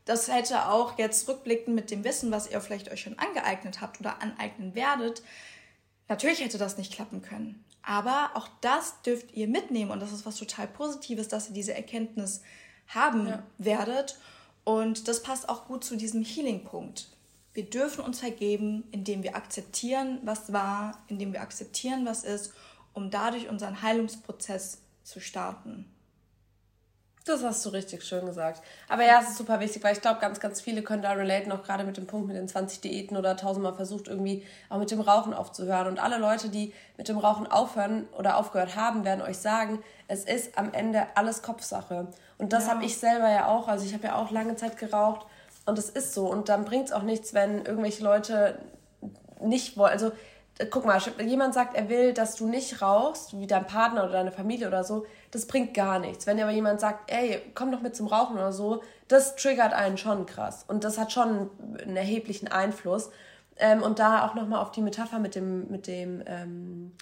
das 0.04 0.28
hätte 0.28 0.68
auch 0.68 0.98
jetzt 0.98 1.28
rückblickend 1.28 1.74
mit 1.74 1.90
dem 1.90 2.04
Wissen, 2.04 2.30
was 2.30 2.50
ihr 2.50 2.60
vielleicht 2.60 2.90
euch 2.90 3.02
schon 3.02 3.18
angeeignet 3.18 3.80
habt 3.80 4.00
oder 4.00 4.20
aneignen 4.20 4.74
werdet, 4.74 5.22
natürlich 6.08 6.40
hätte 6.40 6.58
das 6.58 6.76
nicht 6.78 6.92
klappen 6.92 7.22
können. 7.22 7.64
Aber 7.82 8.30
auch 8.34 8.48
das 8.60 9.02
dürft 9.02 9.32
ihr 9.32 9.48
mitnehmen 9.48 9.90
und 9.90 10.00
das 10.00 10.12
ist 10.12 10.24
was 10.24 10.36
total 10.36 10.68
Positives, 10.68 11.28
dass 11.28 11.48
ihr 11.48 11.54
diese 11.54 11.74
Erkenntnis 11.74 12.42
haben 12.88 13.28
ja. 13.28 13.42
werdet. 13.58 14.18
Und 14.64 15.08
das 15.08 15.22
passt 15.22 15.48
auch 15.48 15.66
gut 15.66 15.82
zu 15.82 15.96
diesem 15.96 16.22
Healing-Punkt. 16.24 17.08
Wir 17.54 17.68
dürfen 17.68 18.04
uns 18.04 18.20
vergeben, 18.20 18.84
indem 18.92 19.22
wir 19.22 19.36
akzeptieren, 19.36 20.20
was 20.22 20.52
war, 20.52 21.02
indem 21.08 21.32
wir 21.32 21.42
akzeptieren, 21.42 22.06
was 22.06 22.24
ist, 22.24 22.52
um 22.94 23.10
dadurch 23.10 23.48
unseren 23.48 23.82
Heilungsprozess 23.82 24.78
zu 25.02 25.20
starten. 25.20 25.91
Das 27.24 27.44
hast 27.44 27.64
du 27.64 27.68
richtig 27.68 28.02
schön 28.02 28.26
gesagt. 28.26 28.62
Aber 28.88 29.04
ja, 29.04 29.20
es 29.22 29.30
ist 29.30 29.38
super 29.38 29.60
wichtig, 29.60 29.84
weil 29.84 29.94
ich 29.94 30.00
glaube, 30.00 30.20
ganz, 30.20 30.40
ganz 30.40 30.60
viele 30.60 30.82
können 30.82 31.02
da 31.02 31.12
relaten, 31.12 31.52
auch 31.52 31.62
gerade 31.62 31.84
mit 31.84 31.96
dem 31.96 32.08
Punkt 32.08 32.26
mit 32.26 32.36
den 32.36 32.48
20 32.48 32.80
Diäten 32.80 33.16
oder 33.16 33.36
tausendmal 33.36 33.74
versucht, 33.74 34.08
irgendwie 34.08 34.44
auch 34.68 34.78
mit 34.78 34.90
dem 34.90 35.00
Rauchen 35.00 35.32
aufzuhören. 35.32 35.86
Und 35.86 36.00
alle 36.00 36.18
Leute, 36.18 36.48
die 36.48 36.72
mit 36.96 37.08
dem 37.08 37.18
Rauchen 37.18 37.46
aufhören 37.46 38.08
oder 38.18 38.38
aufgehört 38.38 38.74
haben, 38.74 39.04
werden 39.04 39.22
euch 39.22 39.38
sagen, 39.38 39.82
es 40.08 40.24
ist 40.24 40.58
am 40.58 40.72
Ende 40.72 41.06
alles 41.14 41.42
Kopfsache. 41.42 42.08
Und 42.38 42.52
das 42.52 42.66
ja. 42.66 42.72
habe 42.72 42.84
ich 42.84 42.98
selber 42.98 43.30
ja 43.30 43.46
auch. 43.46 43.68
Also 43.68 43.86
ich 43.86 43.94
habe 43.94 44.08
ja 44.08 44.16
auch 44.16 44.32
lange 44.32 44.56
Zeit 44.56 44.76
geraucht 44.76 45.24
und 45.64 45.78
es 45.78 45.90
ist 45.90 46.14
so. 46.14 46.26
Und 46.26 46.48
dann 46.48 46.64
bringt 46.64 46.86
es 46.86 46.92
auch 46.92 47.02
nichts, 47.02 47.34
wenn 47.34 47.64
irgendwelche 47.64 48.02
Leute 48.02 48.58
nicht 49.40 49.76
wollen. 49.76 49.92
Also 49.92 50.10
guck 50.70 50.84
mal, 50.84 51.00
jemand 51.24 51.54
sagt, 51.54 51.76
er 51.76 51.88
will, 51.88 52.12
dass 52.12 52.34
du 52.34 52.46
nicht 52.46 52.82
rauchst, 52.82 53.38
wie 53.38 53.46
dein 53.46 53.66
Partner 53.66 54.04
oder 54.04 54.12
deine 54.12 54.32
Familie 54.32 54.68
oder 54.68 54.84
so, 54.84 55.06
das 55.32 55.46
bringt 55.46 55.74
gar 55.74 55.98
nichts. 55.98 56.26
Wenn 56.26 56.40
aber 56.40 56.52
jemand 56.52 56.78
sagt, 56.78 57.10
ey, 57.10 57.40
komm 57.54 57.72
doch 57.72 57.80
mit 57.80 57.96
zum 57.96 58.06
Rauchen 58.06 58.36
oder 58.36 58.52
so, 58.52 58.82
das 59.08 59.34
triggert 59.34 59.72
einen 59.72 59.98
schon 59.98 60.26
krass. 60.26 60.64
Und 60.68 60.84
das 60.84 60.98
hat 60.98 61.10
schon 61.10 61.50
einen 61.82 61.96
erheblichen 61.96 62.48
Einfluss. 62.48 63.10
Ähm, 63.56 63.82
und 63.82 63.98
da 63.98 64.26
auch 64.26 64.34
nochmal 64.34 64.62
auf 64.62 64.70
die 64.70 64.82
Metapher 64.82 65.18
mit 65.18 65.34
dem, 65.34 65.68
mit 65.70 65.86
dem 65.86 66.22
ähm, 66.26 66.92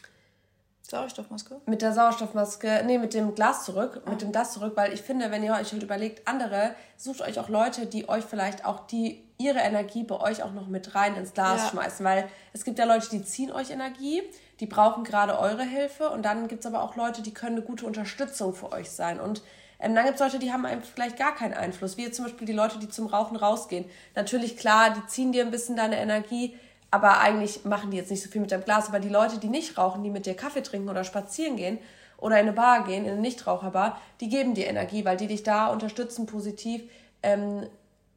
Sauerstoffmaske? 0.82 1.60
Mit 1.66 1.82
der 1.82 1.92
Sauerstoffmaske, 1.92 2.82
nee, 2.84 2.98
mit 2.98 3.14
dem 3.14 3.34
Glas 3.34 3.64
zurück, 3.64 4.02
ah. 4.04 4.10
mit 4.10 4.22
dem 4.22 4.32
Glas 4.32 4.52
zurück, 4.52 4.72
weil 4.76 4.92
ich 4.92 5.02
finde, 5.02 5.30
wenn 5.30 5.42
ihr 5.42 5.52
euch 5.52 5.72
halt 5.72 5.82
überlegt, 5.82 6.26
andere, 6.26 6.74
sucht 6.96 7.22
euch 7.22 7.38
auch 7.38 7.48
Leute, 7.48 7.86
die 7.86 8.08
euch 8.08 8.24
vielleicht 8.24 8.64
auch 8.64 8.86
die 8.86 9.24
ihre 9.38 9.60
Energie 9.60 10.02
bei 10.02 10.20
euch 10.20 10.42
auch 10.42 10.52
noch 10.52 10.66
mit 10.66 10.94
rein 10.94 11.16
ins 11.16 11.32
Glas 11.32 11.62
ja. 11.62 11.68
schmeißen, 11.70 12.04
weil 12.04 12.28
es 12.52 12.64
gibt 12.64 12.78
ja 12.78 12.84
Leute, 12.84 13.08
die 13.10 13.22
ziehen 13.22 13.50
euch 13.50 13.70
Energie, 13.70 14.22
die 14.60 14.66
brauchen 14.66 15.04
gerade 15.04 15.38
eure 15.38 15.64
Hilfe 15.64 16.10
und 16.10 16.22
dann 16.22 16.48
gibt 16.48 16.60
es 16.60 16.66
aber 16.66 16.82
auch 16.82 16.96
Leute, 16.96 17.22
die 17.22 17.34
können 17.34 17.56
eine 17.56 17.64
gute 17.64 17.86
Unterstützung 17.86 18.54
für 18.54 18.72
euch 18.72 18.90
sein 18.90 19.18
und 19.18 19.42
ähm, 19.80 19.94
dann 19.94 20.04
gibt 20.04 20.20
es 20.20 20.20
Leute, 20.20 20.38
die 20.38 20.52
haben 20.52 20.66
vielleicht 20.94 21.18
gar 21.18 21.34
keinen 21.34 21.54
Einfluss, 21.54 21.96
wie 21.96 22.10
zum 22.10 22.26
Beispiel 22.26 22.46
die 22.46 22.52
Leute, 22.52 22.78
die 22.78 22.88
zum 22.88 23.06
Rauchen 23.06 23.36
rausgehen. 23.36 23.86
Natürlich, 24.14 24.56
klar, 24.56 24.90
die 24.90 25.06
ziehen 25.06 25.32
dir 25.32 25.44
ein 25.44 25.50
bisschen 25.50 25.76
deine 25.76 25.98
Energie, 25.98 26.54
aber 26.90 27.20
eigentlich 27.20 27.64
machen 27.64 27.90
die 27.90 27.96
jetzt 27.96 28.10
nicht 28.10 28.22
so 28.22 28.28
viel 28.28 28.40
mit 28.40 28.52
deinem 28.52 28.64
Glas. 28.64 28.88
Aber 28.88 29.00
die 29.00 29.08
Leute, 29.08 29.38
die 29.38 29.48
nicht 29.48 29.78
rauchen, 29.78 30.02
die 30.02 30.10
mit 30.10 30.26
dir 30.26 30.34
Kaffee 30.34 30.62
trinken 30.62 30.88
oder 30.88 31.04
spazieren 31.04 31.56
gehen 31.56 31.78
oder 32.18 32.36
in 32.36 32.46
eine 32.46 32.52
Bar 32.52 32.84
gehen, 32.84 33.04
in 33.04 33.12
eine 33.12 33.20
Nichtraucherbar, 33.20 33.98
die 34.20 34.28
geben 34.28 34.54
dir 34.54 34.66
Energie, 34.66 35.04
weil 35.04 35.16
die 35.16 35.28
dich 35.28 35.42
da 35.42 35.68
unterstützen 35.68 36.26
positiv, 36.26 36.82
ähm, 37.22 37.66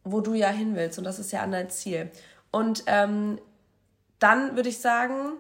wo 0.04 0.20
du 0.20 0.34
ja 0.34 0.50
hin 0.50 0.76
willst. 0.76 0.98
Und 0.98 1.06
das 1.06 1.20
ist 1.20 1.32
ja 1.32 1.42
an 1.42 1.52
dein 1.52 1.70
Ziel. 1.70 2.12
Und 2.52 2.84
ähm, 2.88 3.40
dann 4.20 4.56
würde 4.56 4.70
ich 4.70 4.80
sagen, 4.80 5.34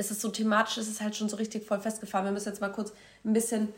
ist 0.00 0.10
es 0.10 0.20
so 0.20 0.30
thematisch, 0.30 0.78
ist 0.78 0.88
es 0.88 1.00
halt 1.00 1.14
schon 1.14 1.28
so 1.28 1.36
richtig 1.36 1.66
voll 1.66 1.80
festgefahren. 1.80 2.24
Wir 2.24 2.32
müssen 2.32 2.48
jetzt 2.48 2.60
mal 2.60 2.72
kurz 2.72 2.92
ein 3.24 3.32
bisschen 3.32 3.72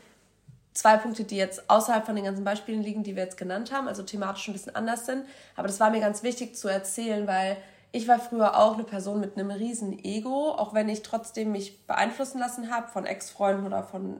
zwei 0.73 0.97
Punkte, 0.97 1.23
die 1.23 1.37
jetzt 1.37 1.69
außerhalb 1.69 2.05
von 2.05 2.15
den 2.15 2.25
ganzen 2.25 2.43
Beispielen 2.43 2.81
liegen, 2.81 3.03
die 3.03 3.15
wir 3.15 3.23
jetzt 3.23 3.37
genannt 3.37 3.71
haben, 3.71 3.87
also 3.87 4.01
thematisch 4.03 4.47
ein 4.47 4.53
bisschen 4.53 4.75
anders 4.75 5.05
sind. 5.05 5.25
Aber 5.55 5.67
das 5.67 5.79
war 5.79 5.91
mir 5.91 5.99
ganz 5.99 6.23
wichtig 6.23 6.55
zu 6.55 6.67
erzählen, 6.67 7.27
weil 7.27 7.57
ich 7.91 8.07
war 8.07 8.19
früher 8.19 8.57
auch 8.57 8.73
eine 8.73 8.83
Person 8.83 9.19
mit 9.19 9.37
einem 9.37 9.51
riesen 9.51 10.03
Ego, 10.03 10.51
auch 10.51 10.73
wenn 10.73 10.89
ich 10.89 11.03
trotzdem 11.03 11.51
mich 11.51 11.85
beeinflussen 11.85 12.39
lassen 12.39 12.71
habe 12.71 12.87
von 12.87 13.05
Ex-Freunden 13.05 13.67
oder 13.67 13.83
von 13.83 14.19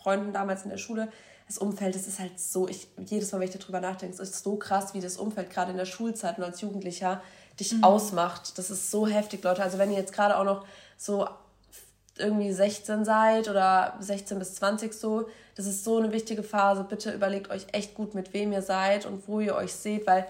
Freunden 0.00 0.32
damals 0.32 0.62
in 0.62 0.70
der 0.70 0.76
Schule. 0.76 1.08
Das 1.48 1.58
Umfeld, 1.58 1.96
das 1.96 2.06
ist 2.06 2.20
halt 2.20 2.38
so, 2.38 2.68
ich, 2.68 2.86
jedes 3.04 3.32
Mal, 3.32 3.40
wenn 3.40 3.48
ich 3.48 3.58
darüber 3.58 3.80
nachdenke, 3.80 4.14
es 4.14 4.20
ist 4.20 4.44
so 4.44 4.54
krass, 4.54 4.94
wie 4.94 5.00
das 5.00 5.16
Umfeld 5.16 5.50
gerade 5.50 5.72
in 5.72 5.76
der 5.76 5.86
Schulzeit 5.86 6.38
und 6.38 6.44
als 6.44 6.60
Jugendlicher 6.60 7.20
dich 7.58 7.72
mhm. 7.72 7.82
ausmacht. 7.82 8.56
Das 8.58 8.70
ist 8.70 8.92
so 8.92 9.08
heftig, 9.08 9.42
Leute. 9.42 9.62
Also 9.62 9.78
wenn 9.78 9.90
ihr 9.90 9.98
jetzt 9.98 10.12
gerade 10.12 10.38
auch 10.38 10.44
noch 10.44 10.64
so 11.00 11.26
irgendwie 12.18 12.52
16 12.52 13.06
seid 13.06 13.48
oder 13.48 13.96
16 14.00 14.38
bis 14.38 14.54
20 14.56 14.92
so, 14.92 15.28
das 15.56 15.64
ist 15.64 15.82
so 15.82 15.96
eine 15.96 16.12
wichtige 16.12 16.42
Phase. 16.42 16.84
Bitte 16.84 17.12
überlegt 17.12 17.50
euch 17.50 17.66
echt 17.72 17.94
gut, 17.94 18.14
mit 18.14 18.34
wem 18.34 18.52
ihr 18.52 18.60
seid 18.60 19.06
und 19.06 19.26
wo 19.26 19.40
ihr 19.40 19.54
euch 19.54 19.72
seht, 19.72 20.06
weil 20.06 20.26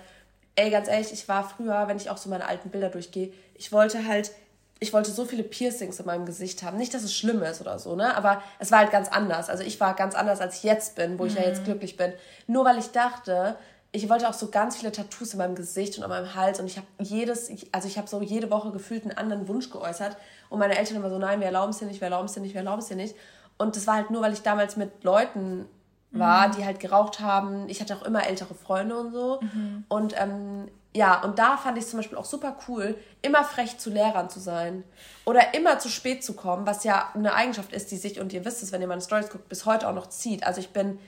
ey, 0.55 0.71
ganz 0.71 0.89
ehrlich, 0.89 1.13
ich 1.13 1.29
war 1.29 1.49
früher, 1.49 1.89
wenn 1.89 1.97
ich 1.97 2.11
auch 2.11 2.19
so 2.19 2.29
meine 2.29 2.47
alten 2.47 2.71
Bilder 2.71 2.91
durchgehe, 2.91 3.33
ich 3.55 3.73
wollte 3.73 4.07
halt, 4.07 4.31
ich 4.79 4.93
wollte 4.93 5.11
so 5.11 5.25
viele 5.25 5.43
Piercings 5.43 5.99
in 5.99 6.07
meinem 6.07 6.27
Gesicht 6.27 6.63
haben. 6.63 6.77
Nicht, 6.77 6.95
dass 6.95 7.03
es 7.03 7.15
schlimm 7.15 7.43
ist 7.43 7.61
oder 7.61 7.79
so, 7.79 7.97
ne? 7.97 8.17
Aber 8.17 8.43
es 8.59 8.71
war 8.71 8.79
halt 8.79 8.93
ganz 8.93 9.09
anders. 9.09 9.51
Also 9.51 9.65
ich 9.65 9.81
war 9.81 9.95
ganz 9.95 10.15
anders, 10.15 10.41
als 10.41 10.59
ich 10.59 10.63
jetzt 10.63 10.95
bin, 10.95 11.19
wo 11.19 11.27
ich 11.27 11.35
ja 11.35 11.43
jetzt 11.43 11.63
mhm. 11.63 11.65
glücklich 11.67 11.97
bin. 11.97 12.13
Nur 12.47 12.65
weil 12.65 12.79
ich 12.79 12.91
dachte, 12.91 13.57
ich 13.93 14.09
wollte 14.09 14.29
auch 14.29 14.35
so 14.35 14.49
ganz 14.49 14.77
viele 14.77 14.93
Tattoos 14.93 15.33
in 15.33 15.39
meinem 15.39 15.57
Gesicht 15.57 15.99
und 15.99 16.05
an 16.05 16.11
meinem 16.11 16.35
Hals 16.35 16.61
und 16.61 16.67
ich 16.67 16.77
habe 16.77 16.87
jedes, 16.99 17.51
also 17.73 17.89
ich 17.89 17.99
habe 17.99 18.09
so 18.09 18.23
jede 18.23 18.51
Woche 18.51 18.71
gefühlt 18.71 19.03
einen 19.03 19.17
anderen 19.17 19.49
Wunsch 19.49 19.71
geäußert 19.71 20.17
und 20.49 20.59
meine 20.59 20.79
Eltern 20.79 20.97
immer 20.97 21.11
so, 21.11 21.19
nein, 21.19 21.41
wir 21.41 21.47
erlauben 21.47 21.71
es 21.71 21.79
dir 21.79 21.87
nicht, 21.87 22.01
wir 22.01 22.07
erlauben 22.07 22.27
es 22.27 22.35
dir 22.35 22.41
nicht, 22.41 22.55
wir 22.55 22.61
erlauben 22.61 22.81
es 22.81 22.89
dir 22.89 22.97
nicht. 22.97 23.17
Und 23.59 23.77
das 23.77 23.87
war 23.87 23.97
halt 23.97 24.11
nur, 24.11 24.23
weil 24.23 24.33
ich 24.33 24.43
damals 24.43 24.77
mit 24.77 25.05
Leuten 25.05 25.67
war, 26.13 26.49
mhm. 26.49 26.53
die 26.53 26.65
halt 26.65 26.81
geraucht 26.81 27.21
haben. 27.21 27.69
Ich 27.69 27.81
hatte 27.81 27.97
auch 27.97 28.03
immer 28.03 28.27
ältere 28.27 28.55
Freunde 28.55 28.97
und 28.97 29.13
so. 29.13 29.41
Mhm. 29.43 29.85
Und 29.89 30.15
ähm, 30.21 30.69
ja, 30.93 31.23
und 31.23 31.39
da 31.39 31.57
fand 31.57 31.79
ich 31.79 31.85
es 31.85 31.91
zum 31.91 31.99
Beispiel 31.99 32.19
auch 32.19 32.25
super 32.25 32.57
cool, 32.67 32.97
immer 33.23 33.45
frech 33.45 33.79
zu 33.79 33.91
Lehrern 33.91 34.29
zu 34.29 34.41
sein. 34.41 34.83
Oder 35.25 35.55
immer 35.55 35.79
zu 35.79 35.89
spät 35.89 36.25
zu 36.25 36.35
kommen, 36.35 36.67
was 36.67 36.85
ja 36.85 37.11
eine 37.15 37.35
Eigenschaft 37.35 37.73
ist, 37.73 37.91
die 37.93 37.97
sich, 37.97 38.19
und 38.19 38.33
ihr 38.33 38.45
wisst 38.45 38.63
es, 38.63 38.73
wenn 38.73 38.81
ihr 38.81 38.89
meine 38.89 39.03
Stories 39.03 39.31
guckt, 39.31 39.49
bis 39.49 39.67
heute 39.67 39.89
auch 39.89 39.95
noch 39.95 40.09
zieht. 40.09 40.45
Also 40.45 40.61
ich 40.61 40.71
bin 40.71 40.99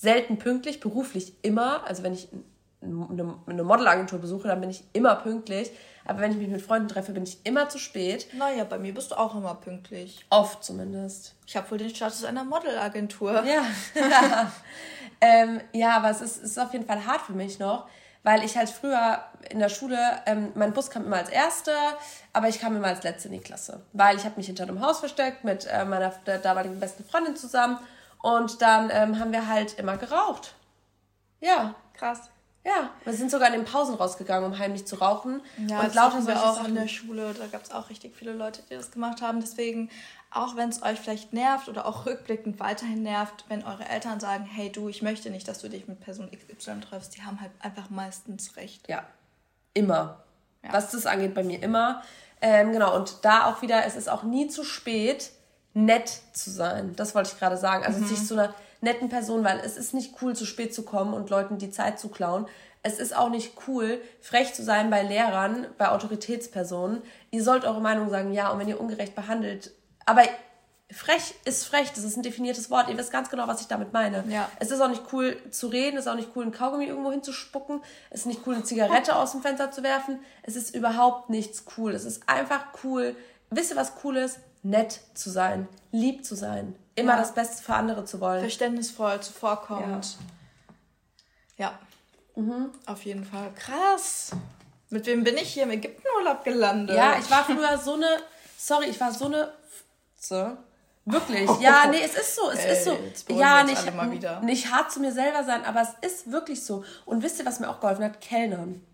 selten 0.00 0.38
pünktlich, 0.38 0.80
beruflich 0.80 1.34
immer. 1.42 1.84
Also 1.86 2.02
wenn 2.02 2.14
ich 2.14 2.28
eine, 2.80 3.34
eine 3.46 3.64
Modelagentur 3.64 4.20
besuche, 4.20 4.48
dann 4.48 4.60
bin 4.60 4.70
ich 4.70 4.84
immer 4.92 5.16
pünktlich. 5.16 5.70
Aber 6.04 6.20
wenn 6.20 6.30
ich 6.30 6.38
mich 6.38 6.48
mit 6.48 6.62
Freunden 6.62 6.88
treffe, 6.88 7.12
bin 7.12 7.24
ich 7.24 7.38
immer 7.44 7.68
zu 7.68 7.78
spät. 7.78 8.28
Naja, 8.32 8.64
bei 8.64 8.78
mir 8.78 8.94
bist 8.94 9.10
du 9.10 9.16
auch 9.16 9.34
immer 9.34 9.54
pünktlich. 9.56 10.24
Oft 10.30 10.64
zumindest. 10.64 11.34
Ich 11.46 11.56
habe 11.56 11.70
wohl 11.70 11.78
den 11.78 11.90
Status 11.90 12.24
einer 12.24 12.44
Modelagentur. 12.44 13.44
Ja. 13.44 13.66
ähm, 15.20 15.60
ja, 15.72 15.96
aber 15.96 16.10
es 16.10 16.20
ist, 16.20 16.42
ist 16.42 16.58
auf 16.58 16.72
jeden 16.72 16.86
Fall 16.86 17.04
hart 17.04 17.22
für 17.22 17.34
mich 17.34 17.58
noch, 17.58 17.88
weil 18.22 18.44
ich 18.44 18.56
halt 18.56 18.70
früher 18.70 19.22
in 19.50 19.58
der 19.58 19.68
Schule, 19.68 19.98
ähm, 20.26 20.52
mein 20.54 20.72
Bus 20.72 20.88
kam 20.90 21.04
immer 21.04 21.16
als 21.16 21.28
Erster, 21.28 21.76
aber 22.32 22.48
ich 22.48 22.60
kam 22.60 22.76
immer 22.76 22.88
als 22.88 23.02
Letzte 23.02 23.28
in 23.28 23.34
die 23.34 23.40
Klasse. 23.40 23.82
Weil 23.92 24.16
ich 24.16 24.24
habe 24.24 24.36
mich 24.36 24.46
hinter 24.46 24.62
einem 24.62 24.80
Haus 24.80 25.00
versteckt 25.00 25.44
mit 25.44 25.66
äh, 25.66 25.84
meiner 25.84 26.12
damaligen 26.42 26.78
besten 26.78 27.04
Freundin 27.04 27.36
zusammen 27.36 27.78
und 28.22 28.62
dann 28.62 28.90
ähm, 28.92 29.18
haben 29.18 29.32
wir 29.32 29.46
halt 29.46 29.78
immer 29.78 29.96
geraucht. 29.96 30.54
Ja. 31.40 31.74
Krass. 31.94 32.30
Ja, 32.64 32.90
wir 33.04 33.14
sind 33.14 33.30
sogar 33.30 33.48
in 33.48 33.54
den 33.54 33.64
Pausen 33.64 33.94
rausgegangen, 33.94 34.52
um 34.52 34.58
heimlich 34.58 34.86
zu 34.86 34.96
rauchen. 34.96 35.40
Ja, 35.68 35.80
und 35.80 35.94
lauter 35.94 36.26
wir 36.26 36.36
auch 36.36 36.56
Sachen. 36.56 36.70
in 36.70 36.74
der 36.74 36.88
Schule. 36.88 37.32
Da 37.32 37.46
gab 37.46 37.62
es 37.62 37.70
auch 37.70 37.88
richtig 37.88 38.14
viele 38.14 38.32
Leute, 38.32 38.62
die 38.68 38.74
das 38.74 38.90
gemacht 38.90 39.22
haben. 39.22 39.40
Deswegen, 39.40 39.90
auch 40.30 40.54
wenn 40.54 40.68
es 40.68 40.82
euch 40.82 41.00
vielleicht 41.00 41.32
nervt 41.32 41.68
oder 41.68 41.86
auch 41.86 42.04
rückblickend 42.04 42.60
weiterhin 42.60 43.02
nervt, 43.02 43.46
wenn 43.48 43.64
eure 43.64 43.88
Eltern 43.88 44.20
sagen, 44.20 44.44
hey 44.44 44.70
du, 44.70 44.88
ich 44.88 45.00
möchte 45.00 45.30
nicht, 45.30 45.48
dass 45.48 45.60
du 45.60 45.70
dich 45.70 45.88
mit 45.88 46.00
Person 46.00 46.30
XY 46.30 46.80
triffst, 46.80 47.16
die 47.16 47.22
haben 47.22 47.40
halt 47.40 47.52
einfach 47.60 47.88
meistens 47.88 48.56
recht. 48.56 48.86
Ja, 48.88 49.04
immer. 49.72 50.24
Ja. 50.62 50.72
Was 50.72 50.90
das 50.90 51.06
angeht, 51.06 51.34
bei 51.34 51.44
mir 51.44 51.62
immer. 51.62 52.02
Ähm, 52.42 52.72
genau, 52.72 52.94
und 52.94 53.24
da 53.24 53.46
auch 53.46 53.62
wieder, 53.62 53.86
es 53.86 53.96
ist 53.96 54.10
auch 54.10 54.24
nie 54.24 54.48
zu 54.48 54.62
spät, 54.62 55.30
nett 55.84 56.20
zu 56.32 56.50
sein. 56.50 56.94
Das 56.96 57.14
wollte 57.14 57.30
ich 57.32 57.38
gerade 57.38 57.56
sagen. 57.56 57.84
Also 57.84 58.00
mhm. 58.00 58.06
sich 58.06 58.26
zu 58.26 58.34
einer 58.34 58.54
netten 58.80 59.08
Person, 59.08 59.44
weil 59.44 59.60
es 59.60 59.76
ist 59.76 59.94
nicht 59.94 60.14
cool, 60.22 60.34
zu 60.34 60.44
spät 60.44 60.74
zu 60.74 60.82
kommen 60.82 61.14
und 61.14 61.30
Leuten 61.30 61.58
die 61.58 61.70
Zeit 61.70 61.98
zu 61.98 62.08
klauen. 62.08 62.46
Es 62.82 62.98
ist 62.98 63.16
auch 63.16 63.28
nicht 63.28 63.54
cool, 63.66 64.00
frech 64.20 64.54
zu 64.54 64.62
sein 64.62 64.88
bei 64.90 65.02
Lehrern, 65.02 65.66
bei 65.78 65.88
Autoritätspersonen. 65.88 67.02
Ihr 67.30 67.42
sollt 67.42 67.64
eure 67.64 67.80
Meinung 67.80 68.08
sagen, 68.08 68.32
ja, 68.32 68.50
und 68.50 68.58
wenn 68.58 68.68
ihr 68.68 68.80
ungerecht 68.80 69.14
behandelt, 69.14 69.72
aber 70.06 70.22
frech 70.90 71.34
ist 71.44 71.66
frech, 71.66 71.90
das 71.92 72.04
ist 72.04 72.16
ein 72.16 72.22
definiertes 72.22 72.70
Wort. 72.70 72.88
Ihr 72.88 72.96
wisst 72.96 73.12
ganz 73.12 73.30
genau, 73.30 73.46
was 73.46 73.60
ich 73.60 73.66
damit 73.66 73.92
meine. 73.92 74.24
Ja. 74.28 74.48
Es 74.58 74.70
ist 74.70 74.80
auch 74.80 74.88
nicht 74.88 75.02
cool 75.12 75.36
zu 75.50 75.66
reden, 75.66 75.96
es 75.96 76.06
ist 76.06 76.10
auch 76.10 76.16
nicht 76.16 76.30
cool, 76.34 76.44
einen 76.44 76.52
Kaugummi 76.52 76.86
irgendwo 76.86 77.10
hinzuspucken, 77.10 77.82
es 78.10 78.20
ist 78.20 78.26
nicht 78.26 78.40
cool, 78.46 78.54
eine 78.54 78.64
Zigarette 78.64 79.14
aus 79.16 79.32
dem 79.32 79.42
Fenster 79.42 79.70
zu 79.70 79.82
werfen. 79.82 80.20
Es 80.42 80.56
ist 80.56 80.74
überhaupt 80.74 81.30
nichts 81.30 81.64
cool. 81.76 81.92
Es 81.92 82.04
ist 82.04 82.28
einfach 82.28 82.64
cool. 82.84 83.16
Wisst 83.50 83.70
ihr, 83.70 83.76
was 83.76 83.92
cool 84.02 84.16
ist? 84.16 84.38
Nett 84.62 85.00
zu 85.14 85.30
sein, 85.30 85.68
lieb 85.92 86.24
zu 86.24 86.34
sein, 86.34 86.74
immer 86.94 87.12
ja. 87.12 87.18
das 87.18 87.34
Beste 87.34 87.62
für 87.62 87.74
andere 87.74 88.04
zu 88.04 88.20
wollen. 88.20 88.40
Verständnisvoll, 88.40 89.20
zuvorkommend. 89.20 90.16
Ja. 91.56 91.78
ja. 92.36 92.42
Mhm. 92.42 92.70
Auf 92.86 93.04
jeden 93.04 93.24
Fall. 93.24 93.50
Krass. 93.54 94.30
Mit 94.90 95.06
wem 95.06 95.24
bin 95.24 95.36
ich 95.36 95.52
hier 95.52 95.64
im 95.64 95.70
Ägyptenurlaub 95.70 96.44
gelandet? 96.44 96.96
Ja, 96.96 97.18
ich 97.18 97.30
war 97.30 97.44
früher 97.44 97.76
so 97.78 97.94
eine, 97.94 98.08
sorry, 98.56 98.86
ich 98.86 99.00
war 99.00 99.12
so 99.12 99.26
eine 99.26 99.52
so. 100.18 100.56
Wirklich. 101.04 101.48
Ja, 101.60 101.86
nee, 101.90 102.02
es 102.04 102.14
ist 102.14 102.36
so. 102.36 102.50
Es 102.50 102.64
Ey, 102.64 102.72
ist 102.72 102.84
so. 102.84 103.34
Ja, 103.34 103.64
nicht, 103.64 103.82
nicht 104.42 104.70
hart 104.70 104.92
zu 104.92 105.00
mir 105.00 105.12
selber 105.12 105.44
sein, 105.44 105.64
aber 105.64 105.82
es 105.82 105.94
ist 106.06 106.30
wirklich 106.30 106.64
so. 106.64 106.84
Und 107.06 107.22
wisst 107.22 107.38
ihr, 107.38 107.46
was 107.46 107.60
mir 107.60 107.68
auch 107.68 107.80
geholfen 107.80 108.04
hat? 108.04 108.20
Kellnern. 108.20 108.84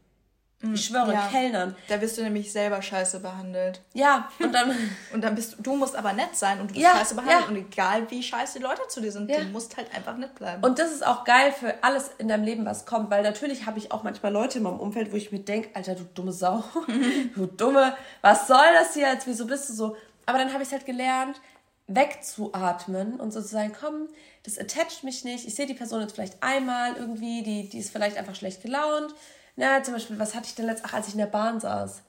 Ich 0.72 0.86
schwöre, 0.86 1.12
Ja. 1.12 1.28
Kellnern. 1.30 1.76
Da 1.88 2.00
wirst 2.00 2.16
du 2.16 2.22
nämlich 2.22 2.50
selber 2.52 2.80
scheiße 2.80 3.20
behandelt. 3.20 3.80
Ja, 3.92 4.28
und 4.38 4.52
dann. 4.52 4.74
Und 5.12 5.22
dann 5.22 5.34
bist 5.34 5.54
du, 5.58 5.62
du 5.62 5.76
musst 5.76 5.94
aber 5.96 6.12
nett 6.12 6.34
sein 6.34 6.60
und 6.60 6.70
du 6.70 6.74
bist 6.74 6.84
Ja, 6.84 6.96
scheiße 6.96 7.14
behandelt. 7.14 7.40
ja. 7.42 7.48
Und 7.48 7.56
egal 7.56 8.10
wie 8.10 8.22
scheiße 8.22 8.58
die 8.58 8.64
Leute 8.64 8.82
zu 8.88 9.00
dir 9.00 9.12
sind, 9.12 9.30
du 9.30 9.44
musst 9.52 9.76
halt 9.76 9.94
einfach 9.94 10.16
nett 10.16 10.34
bleiben. 10.34 10.62
Und 10.64 10.78
das 10.78 10.90
ist 10.92 11.06
auch 11.06 11.24
geil 11.24 11.52
für 11.52 11.74
alles 11.82 12.10
in 12.18 12.28
deinem 12.28 12.44
Leben, 12.44 12.64
was 12.64 12.84
kommt, 12.86 13.10
weil 13.10 13.22
natürlich 13.22 13.66
habe 13.66 13.78
ich 13.78 13.92
auch 13.92 14.02
manchmal 14.02 14.32
Leute 14.32 14.58
in 14.58 14.64
meinem 14.64 14.80
Umfeld, 14.80 15.12
wo 15.12 15.16
ich 15.16 15.30
mir 15.30 15.38
denke, 15.40 15.68
Alter, 15.74 15.94
du 15.94 16.02
dumme 16.14 16.32
Sau, 16.32 16.64
du 17.34 17.46
dumme, 17.46 17.96
was 18.22 18.46
soll 18.48 18.72
das 18.74 18.94
hier 18.94 19.08
jetzt, 19.12 19.26
wieso 19.26 19.46
bist 19.46 19.68
du 19.68 19.72
so? 19.74 19.96
Aber 20.26 20.38
dann 20.38 20.52
habe 20.52 20.62
ich 20.62 20.72
halt 20.72 20.86
gelernt, 20.86 21.40
wegzuatmen 21.86 23.20
und 23.20 23.32
sozusagen, 23.32 23.72
komm, 23.78 24.08
das 24.44 24.58
attached 24.58 25.04
mich 25.04 25.24
nicht, 25.24 25.46
ich 25.46 25.54
sehe 25.54 25.66
die 25.66 25.74
Person 25.74 26.00
jetzt 26.00 26.14
vielleicht 26.14 26.42
einmal 26.42 26.96
irgendwie, 26.96 27.42
die, 27.42 27.68
die 27.68 27.78
ist 27.78 27.90
vielleicht 27.92 28.16
einfach 28.16 28.34
schlecht 28.34 28.62
gelaunt. 28.62 29.14
Na, 29.56 29.82
zum 29.82 29.94
Beispiel, 29.94 30.18
was 30.18 30.34
hatte 30.34 30.46
ich 30.46 30.54
denn 30.54 30.66
letzt, 30.66 30.82
ach, 30.84 30.94
als 30.94 31.06
ich 31.08 31.14
in 31.14 31.20
der 31.20 31.26
Bahn 31.26 31.60
saß. 31.60 32.02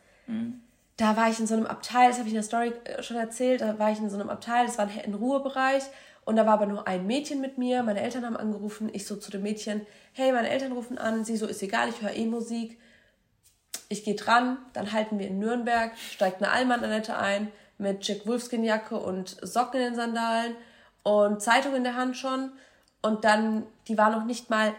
Da 0.98 1.18
war 1.18 1.30
ich 1.30 1.40
in 1.40 1.48
so 1.48 1.54
einem 1.56 1.66
Abteil, 1.68 2.10
das 2.10 2.18
habe 2.18 2.28
ich 2.28 2.34
in 2.34 2.42
der 2.42 2.44
Story 2.44 2.74
äh, 2.86 3.04
schon 3.04 3.18
erzählt, 3.18 3.62
da 3.62 3.78
war 3.78 3.92
ich 3.92 4.00
in 4.00 4.10
so 4.10 4.18
einem 4.18 4.30
Abteil, 4.30 4.66
das 4.66 4.78
war 4.78 4.88
ein, 4.88 5.02
ein 5.06 5.14
Ruhebereich 5.14 5.84
und 6.24 6.38
da 6.38 6.46
war 6.46 6.54
aber 6.54 6.66
nur 6.66 6.88
ein 6.88 7.06
Mädchen 7.06 7.42
mit 7.42 7.58
mir, 7.58 7.84
meine 7.84 8.02
Eltern 8.02 8.26
haben 8.26 8.38
angerufen, 8.38 8.90
ich 8.94 9.06
so 9.06 9.16
zu 9.18 9.30
dem 9.30 9.44
Mädchen, 9.44 9.86
hey, 10.14 10.32
meine 10.32 10.50
Eltern 10.50 10.72
rufen 10.72 10.98
an, 10.98 11.24
sie 11.24 11.38
so, 11.38 11.46
ist 11.46 11.62
egal, 11.62 11.90
ich 11.90 12.02
höre 12.02 12.16
eh 12.16 12.26
Musik. 12.26 12.80
Ich 13.88 14.04
gehe 14.04 14.16
dran, 14.16 14.58
dann 14.74 14.92
halten 14.92 15.20
wir 15.20 15.28
in 15.28 15.38
Nürnberg, 15.38 15.96
steigt 15.98 16.42
eine 16.42 16.52
Allmann-Annette 16.52 17.16
ein 17.16 17.52
mit 17.78 18.08
Jack 18.08 18.26
Wolfskin-Jacke 18.26 18.98
und 18.98 19.38
Socken 19.42 19.80
in 19.80 19.88
den 19.88 19.96
Sandalen 19.96 20.56
und 21.04 21.42
Zeitung 21.42 21.76
in 21.76 21.84
der 21.84 21.96
Hand 21.96 22.18
schon 22.18 22.52
und 23.04 23.24
dann, 23.24 23.64
die 23.88 23.98
war 23.98 24.10
noch 24.10 24.26
nicht 24.26 24.50
mal, 24.50 24.74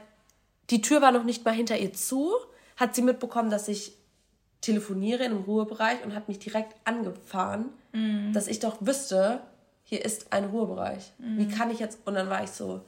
die 0.70 0.80
Tür 0.80 1.00
war 1.02 1.12
noch 1.12 1.22
nicht 1.22 1.44
mal 1.44 1.54
hinter 1.54 1.76
ihr 1.76 1.92
zu, 1.92 2.32
hat 2.76 2.94
sie 2.94 3.02
mitbekommen, 3.02 3.50
dass 3.50 3.68
ich 3.68 3.92
telefoniere 4.60 5.24
in 5.24 5.32
einem 5.32 5.44
Ruhebereich 5.44 6.04
und 6.04 6.14
hat 6.14 6.28
mich 6.28 6.38
direkt 6.38 6.74
angefahren, 6.84 7.70
dass 8.32 8.46
ich 8.48 8.58
doch 8.58 8.76
wüsste, 8.80 9.40
hier 9.84 10.04
ist 10.04 10.32
ein 10.32 10.46
Ruhebereich. 10.46 11.12
Wie 11.18 11.48
kann 11.48 11.70
ich 11.70 11.78
jetzt? 11.78 11.98
Und 12.04 12.14
dann 12.14 12.28
war 12.28 12.42
ich 12.42 12.50
so, 12.50 12.82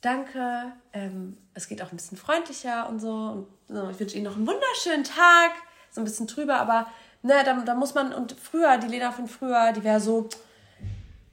danke, 0.00 0.72
ähm, 0.92 1.36
es 1.54 1.68
geht 1.68 1.82
auch 1.82 1.90
ein 1.90 1.96
bisschen 1.96 2.16
freundlicher 2.16 2.88
und 2.88 3.00
so. 3.00 3.46
Und 3.68 3.76
so, 3.76 3.90
ich 3.90 3.98
wünsche 3.98 4.16
Ihnen 4.16 4.24
noch 4.26 4.36
einen 4.36 4.46
wunderschönen 4.46 5.04
Tag. 5.04 5.52
So 5.90 6.00
ein 6.00 6.04
bisschen 6.04 6.26
trüber, 6.28 6.56
aber 6.56 6.86
ne, 7.22 7.34
da, 7.44 7.54
da 7.54 7.74
muss 7.74 7.94
man, 7.94 8.12
und 8.12 8.32
früher, 8.32 8.78
die 8.78 8.86
Lena 8.86 9.10
von 9.12 9.26
früher, 9.26 9.72
die 9.72 9.82
wäre 9.82 10.00
so, 10.00 10.28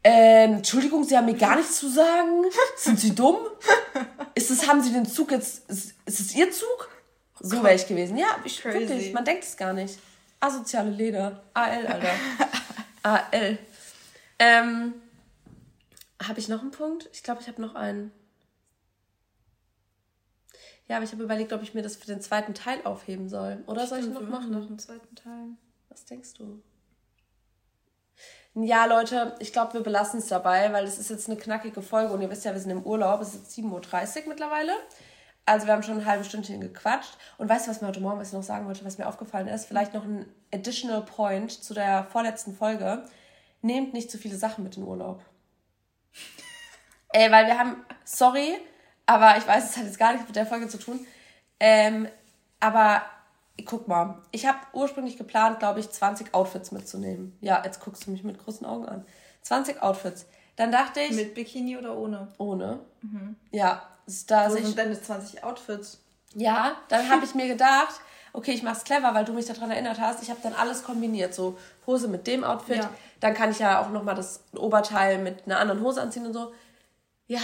ähm, 0.04 0.56
Entschuldigung, 0.56 1.04
Sie 1.04 1.16
haben 1.16 1.26
mir 1.26 1.36
gar 1.36 1.56
nichts 1.56 1.80
zu 1.80 1.90
sagen. 1.90 2.44
Sind 2.76 3.00
Sie 3.00 3.14
dumm? 3.14 3.38
Ist 4.36 4.52
es, 4.52 4.68
haben 4.68 4.82
Sie 4.82 4.92
den 4.92 5.06
Zug 5.06 5.32
jetzt, 5.32 5.70
ist, 5.70 5.94
ist 6.06 6.20
es 6.20 6.36
Ihr 6.36 6.52
Zug? 6.52 6.90
So 7.46 7.62
wäre 7.62 7.76
ich 7.76 7.86
gewesen. 7.86 8.18
Ja, 8.18 8.38
ich, 8.46 8.62
Crazy. 8.62 8.80
wirklich, 8.80 9.14
man 9.14 9.26
denkt 9.26 9.44
es 9.44 9.58
gar 9.58 9.74
nicht. 9.74 10.00
Asoziale 10.40 10.90
Leder. 10.90 11.44
AL, 11.54 11.86
Alter. 11.86 12.14
AL. 13.04 13.58
Ähm, 14.40 14.94
habe 16.26 16.40
ich 16.40 16.48
noch 16.48 16.62
einen 16.62 16.72
Punkt? 16.72 17.10
Ich 17.12 17.22
glaube, 17.22 17.42
ich 17.42 17.48
habe 17.50 17.62
noch 17.62 17.76
einen. 17.76 18.12
Ja, 20.88 20.96
aber 20.98 21.06
ich 21.06 21.12
habe 21.12 21.24
überlegt, 21.24 21.52
ob 21.52 21.62
ich 21.62 21.74
mir 21.74 21.82
das 21.82 21.98
für 21.98 22.08
den 22.08 22.22
zweiten 22.22 22.54
Teil 22.54 22.80
aufheben 22.86 23.28
soll. 23.28 23.62
Oder 23.68 23.88
soll 23.88 24.00
ich 24.00 24.08
noch 24.08 24.22
machen? 24.22 24.52
noch 24.52 24.68
einen 24.68 24.80
zweiten 24.80 25.14
Teil. 25.16 25.50
Was 25.90 26.06
denkst 26.06 26.34
du? 26.36 26.62
Ja, 28.56 28.86
Leute, 28.86 29.36
ich 29.40 29.52
glaube, 29.52 29.74
wir 29.74 29.82
belassen 29.82 30.20
es 30.20 30.28
dabei, 30.28 30.72
weil 30.72 30.86
es 30.86 30.98
ist 30.98 31.10
jetzt 31.10 31.28
eine 31.28 31.38
knackige 31.38 31.82
Folge 31.82 32.14
und 32.14 32.22
ihr 32.22 32.30
wisst 32.30 32.46
ja, 32.46 32.54
wir 32.54 32.60
sind 32.60 32.70
im 32.72 32.84
Urlaub. 32.84 33.20
Es 33.22 33.34
ist 33.34 33.58
jetzt 33.58 33.58
7.30 33.58 34.24
Uhr 34.24 34.30
mittlerweile. 34.30 34.74
Also 35.46 35.66
wir 35.68 35.74
haben 35.74 35.84
schon 35.84 36.00
ein 36.00 36.06
halbes 36.06 36.28
Stündchen 36.28 36.62
gequatscht. 36.62 37.18
Und 37.38 37.50
weißt 37.50 37.66
du, 37.68 37.72
was 37.72 37.82
mir 37.82 37.88
heute 37.88 38.00
Morgen 38.00 38.20
was 38.20 38.30
ich 38.30 38.34
noch 38.34 38.44
sagen 38.44 38.66
wollte, 38.66 38.86
was 38.86 38.98
mir 38.98 39.08
aufgefallen 39.08 39.48
ist? 39.48 39.66
Vielleicht 39.66 39.94
noch 39.94 40.06
ein 40.06 40.26
additional 40.54 41.02
point 41.02 41.52
zu 41.52 41.74
der 41.74 42.06
vorletzten 42.06 42.56
Folge. 42.56 43.04
Nehmt 43.62 43.94
nicht 43.94 44.10
zu 44.10 44.18
viele 44.18 44.38
Sachen 44.38 44.64
mit 44.64 44.78
in 44.78 44.84
Urlaub. 44.84 45.22
Ey, 47.10 47.32
weil 47.32 47.46
wir 47.48 47.60
haben, 47.60 47.78
sorry, 48.06 48.56
aber 49.06 49.38
ich 49.38 49.48
weiß, 49.48 49.70
es 49.70 49.78
hat 49.78 49.86
jetzt 49.86 50.00
gar 50.00 50.14
nichts 50.14 50.28
mit 50.28 50.36
der 50.36 50.46
Folge 50.46 50.68
zu 50.68 50.78
tun. 50.78 51.06
Ähm, 51.60 52.08
aber 52.60 53.04
guck 53.66 53.88
mal, 53.88 54.22
ich 54.32 54.46
habe 54.48 54.58
ursprünglich 54.74 55.18
geplant, 55.18 55.60
glaube 55.60 55.80
ich, 55.80 55.90
20 55.90 56.34
Outfits 56.34 56.72
mitzunehmen. 56.72 57.38
Ja, 57.42 57.62
jetzt 57.64 57.82
guckst 57.82 58.08
du 58.08 58.12
mich 58.12 58.24
mit 58.24 58.40
großen 58.44 58.66
Augen 58.66 58.86
an. 58.86 59.06
20 59.42 59.82
Outfits. 59.82 60.26
Dann 60.56 60.72
dachte 60.72 61.02
ich, 61.02 61.12
Mit 61.16 61.36
Bikini 61.36 61.78
oder 61.78 61.96
ohne? 61.98 62.30
ohne. 62.38 62.80
Ja, 63.52 63.76
ist 63.76 63.93
da 64.28 64.50
Wo 64.50 64.54
sich, 64.54 64.66
sind 64.66 64.78
deine 64.78 65.00
20 65.00 65.44
Outfits? 65.44 66.00
ja, 66.36 66.76
dann 66.90 67.10
habe 67.10 67.26
ich 67.26 67.36
mir 67.36 67.48
gedacht, 67.48 68.00
okay, 68.34 68.52
ich 68.52 68.64
mach's 68.64 68.84
clever, 68.84 69.14
weil 69.14 69.26
du 69.26 69.34
mich 69.34 69.46
daran 69.46 69.72
erinnert 69.72 70.00
hast. 70.00 70.24
Ich 70.24 70.30
habe 70.30 70.40
dann 70.42 70.54
alles 70.54 70.84
kombiniert, 70.84 71.34
so 71.34 71.58
Hose 71.86 72.08
mit 72.08 72.26
dem 72.26 72.44
Outfit. 72.44 72.78
Ja. 72.78 72.90
Dann 73.20 73.34
kann 73.34 73.52
ich 73.52 73.60
ja 73.60 73.82
auch 73.82 73.90
noch 73.90 74.04
mal 74.04 74.16
das 74.16 74.44
Oberteil 74.56 75.20
mit 75.20 75.46
einer 75.46 75.60
anderen 75.60 75.82
Hose 75.82 76.02
anziehen 76.02 76.26
und 76.26 76.34
so. 76.34 76.54
Ja. 77.28 77.42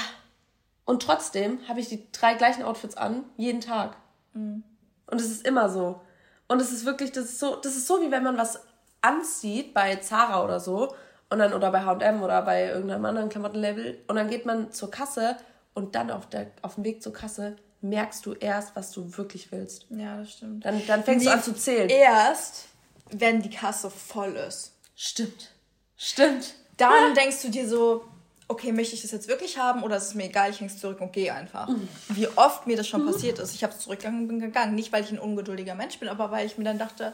Und 0.86 1.04
trotzdem 1.04 1.60
habe 1.68 1.80
ich 1.80 1.90
die 1.90 2.12
drei 2.12 2.34
gleichen 2.34 2.64
Outfits 2.64 2.98
an, 2.98 3.24
jeden 3.38 3.62
Tag. 3.62 3.96
Und 4.34 4.64
es 5.12 5.30
ist 5.30 5.46
immer 5.46 5.70
so. 5.70 6.02
Und 6.48 6.60
es 6.60 6.72
ist 6.72 6.86
wirklich, 6.86 7.12
das 7.12 7.26
ist 7.26 7.40
so, 7.40 7.56
das 7.56 7.76
ist 7.76 7.86
so, 7.86 8.02
wie 8.02 8.10
wenn 8.10 8.24
man 8.24 8.38
was 8.38 8.60
anzieht 9.02 9.74
bei 9.74 9.98
Zara 9.98 10.44
oder 10.44 10.60
so 10.60 10.96
und 11.30 11.40
dann 11.40 11.54
oder 11.54 11.72
bei 11.72 11.86
H&M 11.86 12.24
oder 12.24 12.42
bei 12.42 12.68
irgendeinem 12.68 13.06
anderen 13.06 13.30
Klamottenlabel 13.30 14.00
und 14.08 14.16
dann 14.16 14.30
geht 14.30 14.46
man 14.46 14.72
zur 14.72 14.90
Kasse 14.90 15.38
und 15.80 15.96
dann 15.96 16.12
auf 16.12 16.30
der 16.30 16.52
auf 16.62 16.76
dem 16.76 16.84
Weg 16.84 17.02
zur 17.02 17.14
Kasse 17.14 17.56
merkst 17.82 18.26
du 18.26 18.34
erst, 18.34 18.76
was 18.76 18.92
du 18.92 19.18
wirklich 19.18 19.52
willst. 19.52 19.86
Ja, 19.90 20.18
das 20.18 20.34
stimmt. 20.34 20.66
Dann, 20.66 20.86
dann 20.86 21.04
fängst 21.04 21.26
du 21.26 21.30
Nee, 21.30 21.36
an 21.36 21.44
zu 21.44 21.56
zählen. 21.56 21.90
Erst, 21.90 22.66
wenn 23.10 23.42
die 23.42 23.50
Kasse 23.50 23.90
voll 23.90 24.36
ist. 24.36 24.74
Stimmt. 24.96 25.52
Stimmt. 25.98 26.54
Dann 26.78 27.14
denkst 27.16 27.42
du 27.42 27.50
dir 27.50 27.68
so, 27.68 28.04
okay, 28.50 28.74
möchte 28.74 28.96
ich 28.96 29.02
das 29.02 29.12
jetzt 29.12 29.30
wirklich 29.30 29.58
haben 29.58 29.84
oder 29.84 29.96
ist 29.96 30.08
es 30.08 30.16
mir 30.16 30.26
egal, 30.26 30.50
ich 30.50 30.60
häng's 30.60 30.78
zurück 30.78 31.00
und 31.00 31.14
gehe 31.14 31.34
einfach. 31.34 31.70
Wie 32.10 32.28
oft 32.36 32.68
mir 32.68 32.76
das 32.76 32.88
schon 32.88 33.06
passiert 33.06 33.40
ist. 33.40 33.56
Ich 33.56 33.64
habe 33.64 33.74
es 33.74 33.80
zurückgegangen 33.80 34.22
und 34.22 34.28
bin 34.28 34.40
gegangen. 34.40 34.76
Nicht, 34.76 34.92
weil 34.92 35.04
ich 35.04 35.12
ein 35.12 35.20
ungeduldiger 35.20 35.76
Mensch 35.76 36.00
bin, 36.00 36.10
aber 36.10 36.32
weil 36.32 36.46
ich 36.46 36.58
mir 36.58 36.66
dann 36.66 36.80
dachte, 36.80 37.14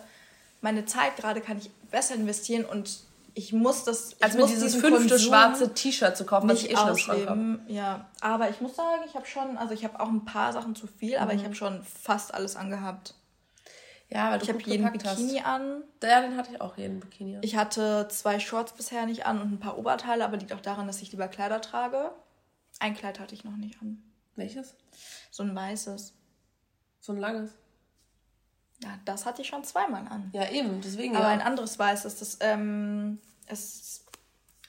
meine 0.62 0.86
Zeit 0.86 1.18
gerade 1.18 1.42
kann 1.42 1.60
ich 1.60 1.70
besser 1.92 2.16
investieren 2.16 2.66
und 2.66 3.02
ich 3.36 3.54
muss 3.54 3.84
das. 3.84 4.14
Ich 4.14 4.24
Als 4.24 4.34
mir 4.34 4.42
muss 4.42 4.50
dieses 4.50 4.74
diesen 4.74 4.82
fünfte 4.82 5.10
Konsum 5.10 5.28
schwarze 5.28 5.74
T-Shirt 5.74 6.18
zu 6.18 6.26
kaufen, 6.26 6.50
was 6.50 6.64
ich 6.64 6.72
eh 6.72 6.76
schon 6.76 6.90
im 6.90 6.98
Schrank 6.98 7.30
habe. 7.30 7.60
Ja, 7.68 8.10
aber 8.22 8.50
ich 8.50 8.60
muss 8.62 8.76
sagen, 8.76 9.02
ich 9.06 9.14
habe 9.16 9.26
schon, 9.28 9.58
also 9.58 9.74
ich 9.74 9.84
habe 9.84 10.00
auch 10.00 10.08
ein 10.10 10.26
paar 10.26 10.52
Sachen 10.54 10.74
zu 10.76 10.88
viel, 10.88 11.18
aber 11.18 11.34
ich 11.34 11.42
Mhm. 11.42 11.46
habe 11.46 11.56
schon 11.56 11.84
fast 11.84 12.34
alles 12.34 12.56
angehabt. 12.56 13.14
Ja, 14.10 14.32
weil 14.32 14.40
du 14.40 14.44
Ich 14.46 14.50
habe 14.50 14.62
jeden 14.64 14.92
Bikini 14.92 15.38
hast. 15.40 15.46
an. 15.46 15.84
Ja, 16.04 16.22
den 16.22 16.38
hatte 16.38 16.52
ich 16.54 16.62
auch 16.62 16.78
jeden 16.78 17.00
Bikini. 17.00 17.36
an. 17.38 17.42
Ich 17.44 17.56
hatte 17.56 18.08
zwei 18.10 18.40
Shorts 18.40 18.74
bisher 18.74 19.06
nicht 19.06 19.26
an 19.26 19.42
und 19.42 19.52
ein 19.52 19.60
paar 19.60 19.78
Oberteile, 19.78 20.24
aber 20.26 20.38
liegt 20.38 20.54
auch 20.54 20.62
daran, 20.62 20.88
dass 20.88 21.02
ich 21.02 21.12
lieber 21.12 21.28
Kleider 21.28 21.60
trage. 21.62 22.12
Ein 22.80 22.96
Kleid 22.96 23.20
hatte 23.20 23.34
ich 23.34 23.44
noch 23.44 23.58
nicht 23.58 23.82
an. 23.82 24.02
Welches? 24.36 24.76
So 25.32 25.44
ein 25.44 25.56
weißes. 25.56 26.14
So 27.02 27.14
ein 27.14 27.18
langes. 27.20 27.52
Ja, 28.86 28.92
das 29.04 29.26
hatte 29.26 29.42
ich 29.42 29.48
schon 29.48 29.64
zweimal 29.64 30.08
an. 30.08 30.30
Ja, 30.32 30.48
eben, 30.52 30.80
deswegen 30.82 31.16
Aber 31.16 31.26
ja. 31.26 31.32
ein 31.32 31.42
anderes 31.42 31.78
weißes, 31.80 32.18
das 32.20 32.38
ähm, 32.42 33.20
ist 33.50 34.04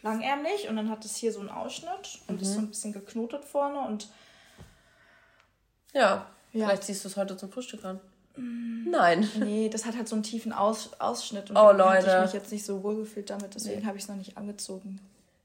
langärmlich 0.02 0.68
und 0.68 0.76
dann 0.76 0.90
hat 0.90 1.04
es 1.04 1.16
hier 1.16 1.32
so 1.32 1.40
einen 1.40 1.50
Ausschnitt 1.50 2.20
und 2.26 2.36
Mhm. 2.36 2.42
ist 2.42 2.54
so 2.54 2.58
ein 2.60 2.68
bisschen 2.68 2.92
geknotet 2.92 3.44
vorne 3.44 3.78
und 3.80 4.08
Ja. 5.92 6.26
Ja. 6.52 6.66
Vielleicht 6.66 6.84
ziehst 6.84 7.04
du 7.04 7.08
es 7.08 7.16
heute 7.16 7.36
zum 7.36 7.50
Frühstück 7.52 7.84
an. 7.84 8.00
Nein. 8.38 9.28
nee, 9.38 9.68
das 9.70 9.84
hat 9.86 9.96
halt 9.96 10.08
so 10.08 10.14
einen 10.14 10.22
tiefen 10.22 10.52
Aus 10.52 10.90
Ausschnitt 11.00 11.48
und 11.50 11.56
Oh, 11.56 11.72
Leute. 11.72 12.06
ich 12.18 12.22
mich 12.24 12.32
jetzt 12.34 12.52
nicht 12.52 12.64
so 12.66 12.82
wohl 12.82 12.96
gefühlt 12.96 13.30
damit, 13.30 13.54
deswegen 13.54 13.86
habe 13.86 13.96
ich 13.96 14.02
es 14.04 14.08
noch 14.08 14.16
nicht 14.16 14.36
angezogen. 14.36 15.00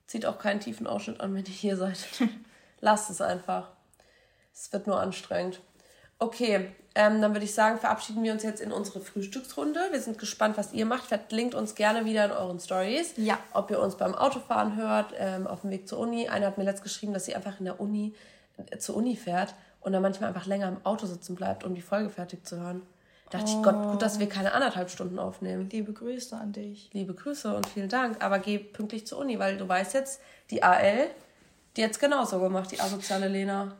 Zieht 0.07 0.25
auch 0.25 0.37
keinen 0.39 0.59
tiefen 0.59 0.87
Ausschnitt 0.87 1.21
an, 1.21 1.33
wenn 1.33 1.45
ihr 1.45 1.51
hier 1.51 1.77
seid. 1.77 1.97
Lasst 2.81 3.09
es 3.09 3.21
einfach. 3.21 3.69
Es 4.53 4.73
wird 4.73 4.87
nur 4.87 4.99
anstrengend. 4.99 5.61
Okay, 6.21 6.67
ähm, 6.93 7.19
dann 7.19 7.33
würde 7.33 7.45
ich 7.45 7.55
sagen, 7.55 7.79
verabschieden 7.79 8.21
wir 8.21 8.31
uns 8.31 8.43
jetzt 8.43 8.61
in 8.61 8.71
unsere 8.71 8.99
Frühstücksrunde. 8.99 9.79
Wir 9.89 9.99
sind 9.99 10.19
gespannt, 10.19 10.55
was 10.55 10.71
ihr 10.71 10.85
macht. 10.85 11.05
Verlinkt 11.05 11.55
uns 11.55 11.73
gerne 11.73 12.05
wieder 12.05 12.25
in 12.25 12.31
euren 12.31 12.59
Stories. 12.59 13.13
Ja. 13.17 13.39
Ob 13.53 13.71
ihr 13.71 13.79
uns 13.79 13.95
beim 13.95 14.13
Autofahren 14.13 14.75
hört, 14.75 15.15
ähm, 15.17 15.47
auf 15.47 15.61
dem 15.61 15.71
Weg 15.71 15.87
zur 15.87 15.97
Uni. 15.97 16.29
Eine 16.29 16.45
hat 16.45 16.59
mir 16.59 16.63
letzt 16.63 16.83
geschrieben, 16.83 17.11
dass 17.11 17.25
sie 17.25 17.35
einfach 17.35 17.57
in 17.57 17.65
der 17.65 17.79
Uni 17.81 18.13
äh, 18.69 18.77
zur 18.77 18.97
Uni 18.97 19.15
fährt 19.15 19.55
und 19.79 19.93
dann 19.93 20.03
manchmal 20.03 20.29
einfach 20.29 20.45
länger 20.45 20.67
im 20.67 20.85
Auto 20.85 21.07
sitzen 21.07 21.33
bleibt, 21.33 21.63
um 21.63 21.73
die 21.73 21.81
Folge 21.81 22.11
fertig 22.11 22.45
zu 22.45 22.59
hören. 22.59 22.83
Da 23.31 23.39
dachte 23.39 23.53
ich, 23.57 23.63
Gott, 23.63 23.81
gut, 23.89 24.01
dass 24.03 24.19
wir 24.19 24.29
keine 24.29 24.51
anderthalb 24.53 24.91
Stunden 24.91 25.17
aufnehmen. 25.17 25.71
Liebe 25.71 25.91
Grüße 25.91 26.37
an 26.37 26.51
dich. 26.51 26.91
Liebe 26.93 27.15
Grüße 27.15 27.55
und 27.55 27.65
vielen 27.65 27.89
Dank. 27.89 28.23
Aber 28.23 28.37
geh 28.37 28.59
pünktlich 28.59 29.07
zur 29.07 29.17
Uni, 29.17 29.39
weil 29.39 29.57
du 29.57 29.67
weißt 29.67 29.95
jetzt, 29.95 30.21
die 30.51 30.61
AL, 30.61 31.07
die 31.77 31.83
hat's 31.83 31.97
genauso 31.97 32.39
gemacht, 32.39 32.71
die 32.71 32.79
asoziale 32.79 33.27
Lena. 33.27 33.73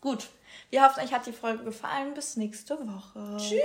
Gut. 0.00 0.28
Wir 0.74 0.82
hoffen, 0.82 1.04
euch 1.04 1.12
hat 1.12 1.24
die 1.24 1.32
Folge 1.32 1.62
gefallen. 1.62 2.14
Bis 2.14 2.36
nächste 2.36 2.76
Woche. 2.76 3.36
Tschüss. 3.36 3.60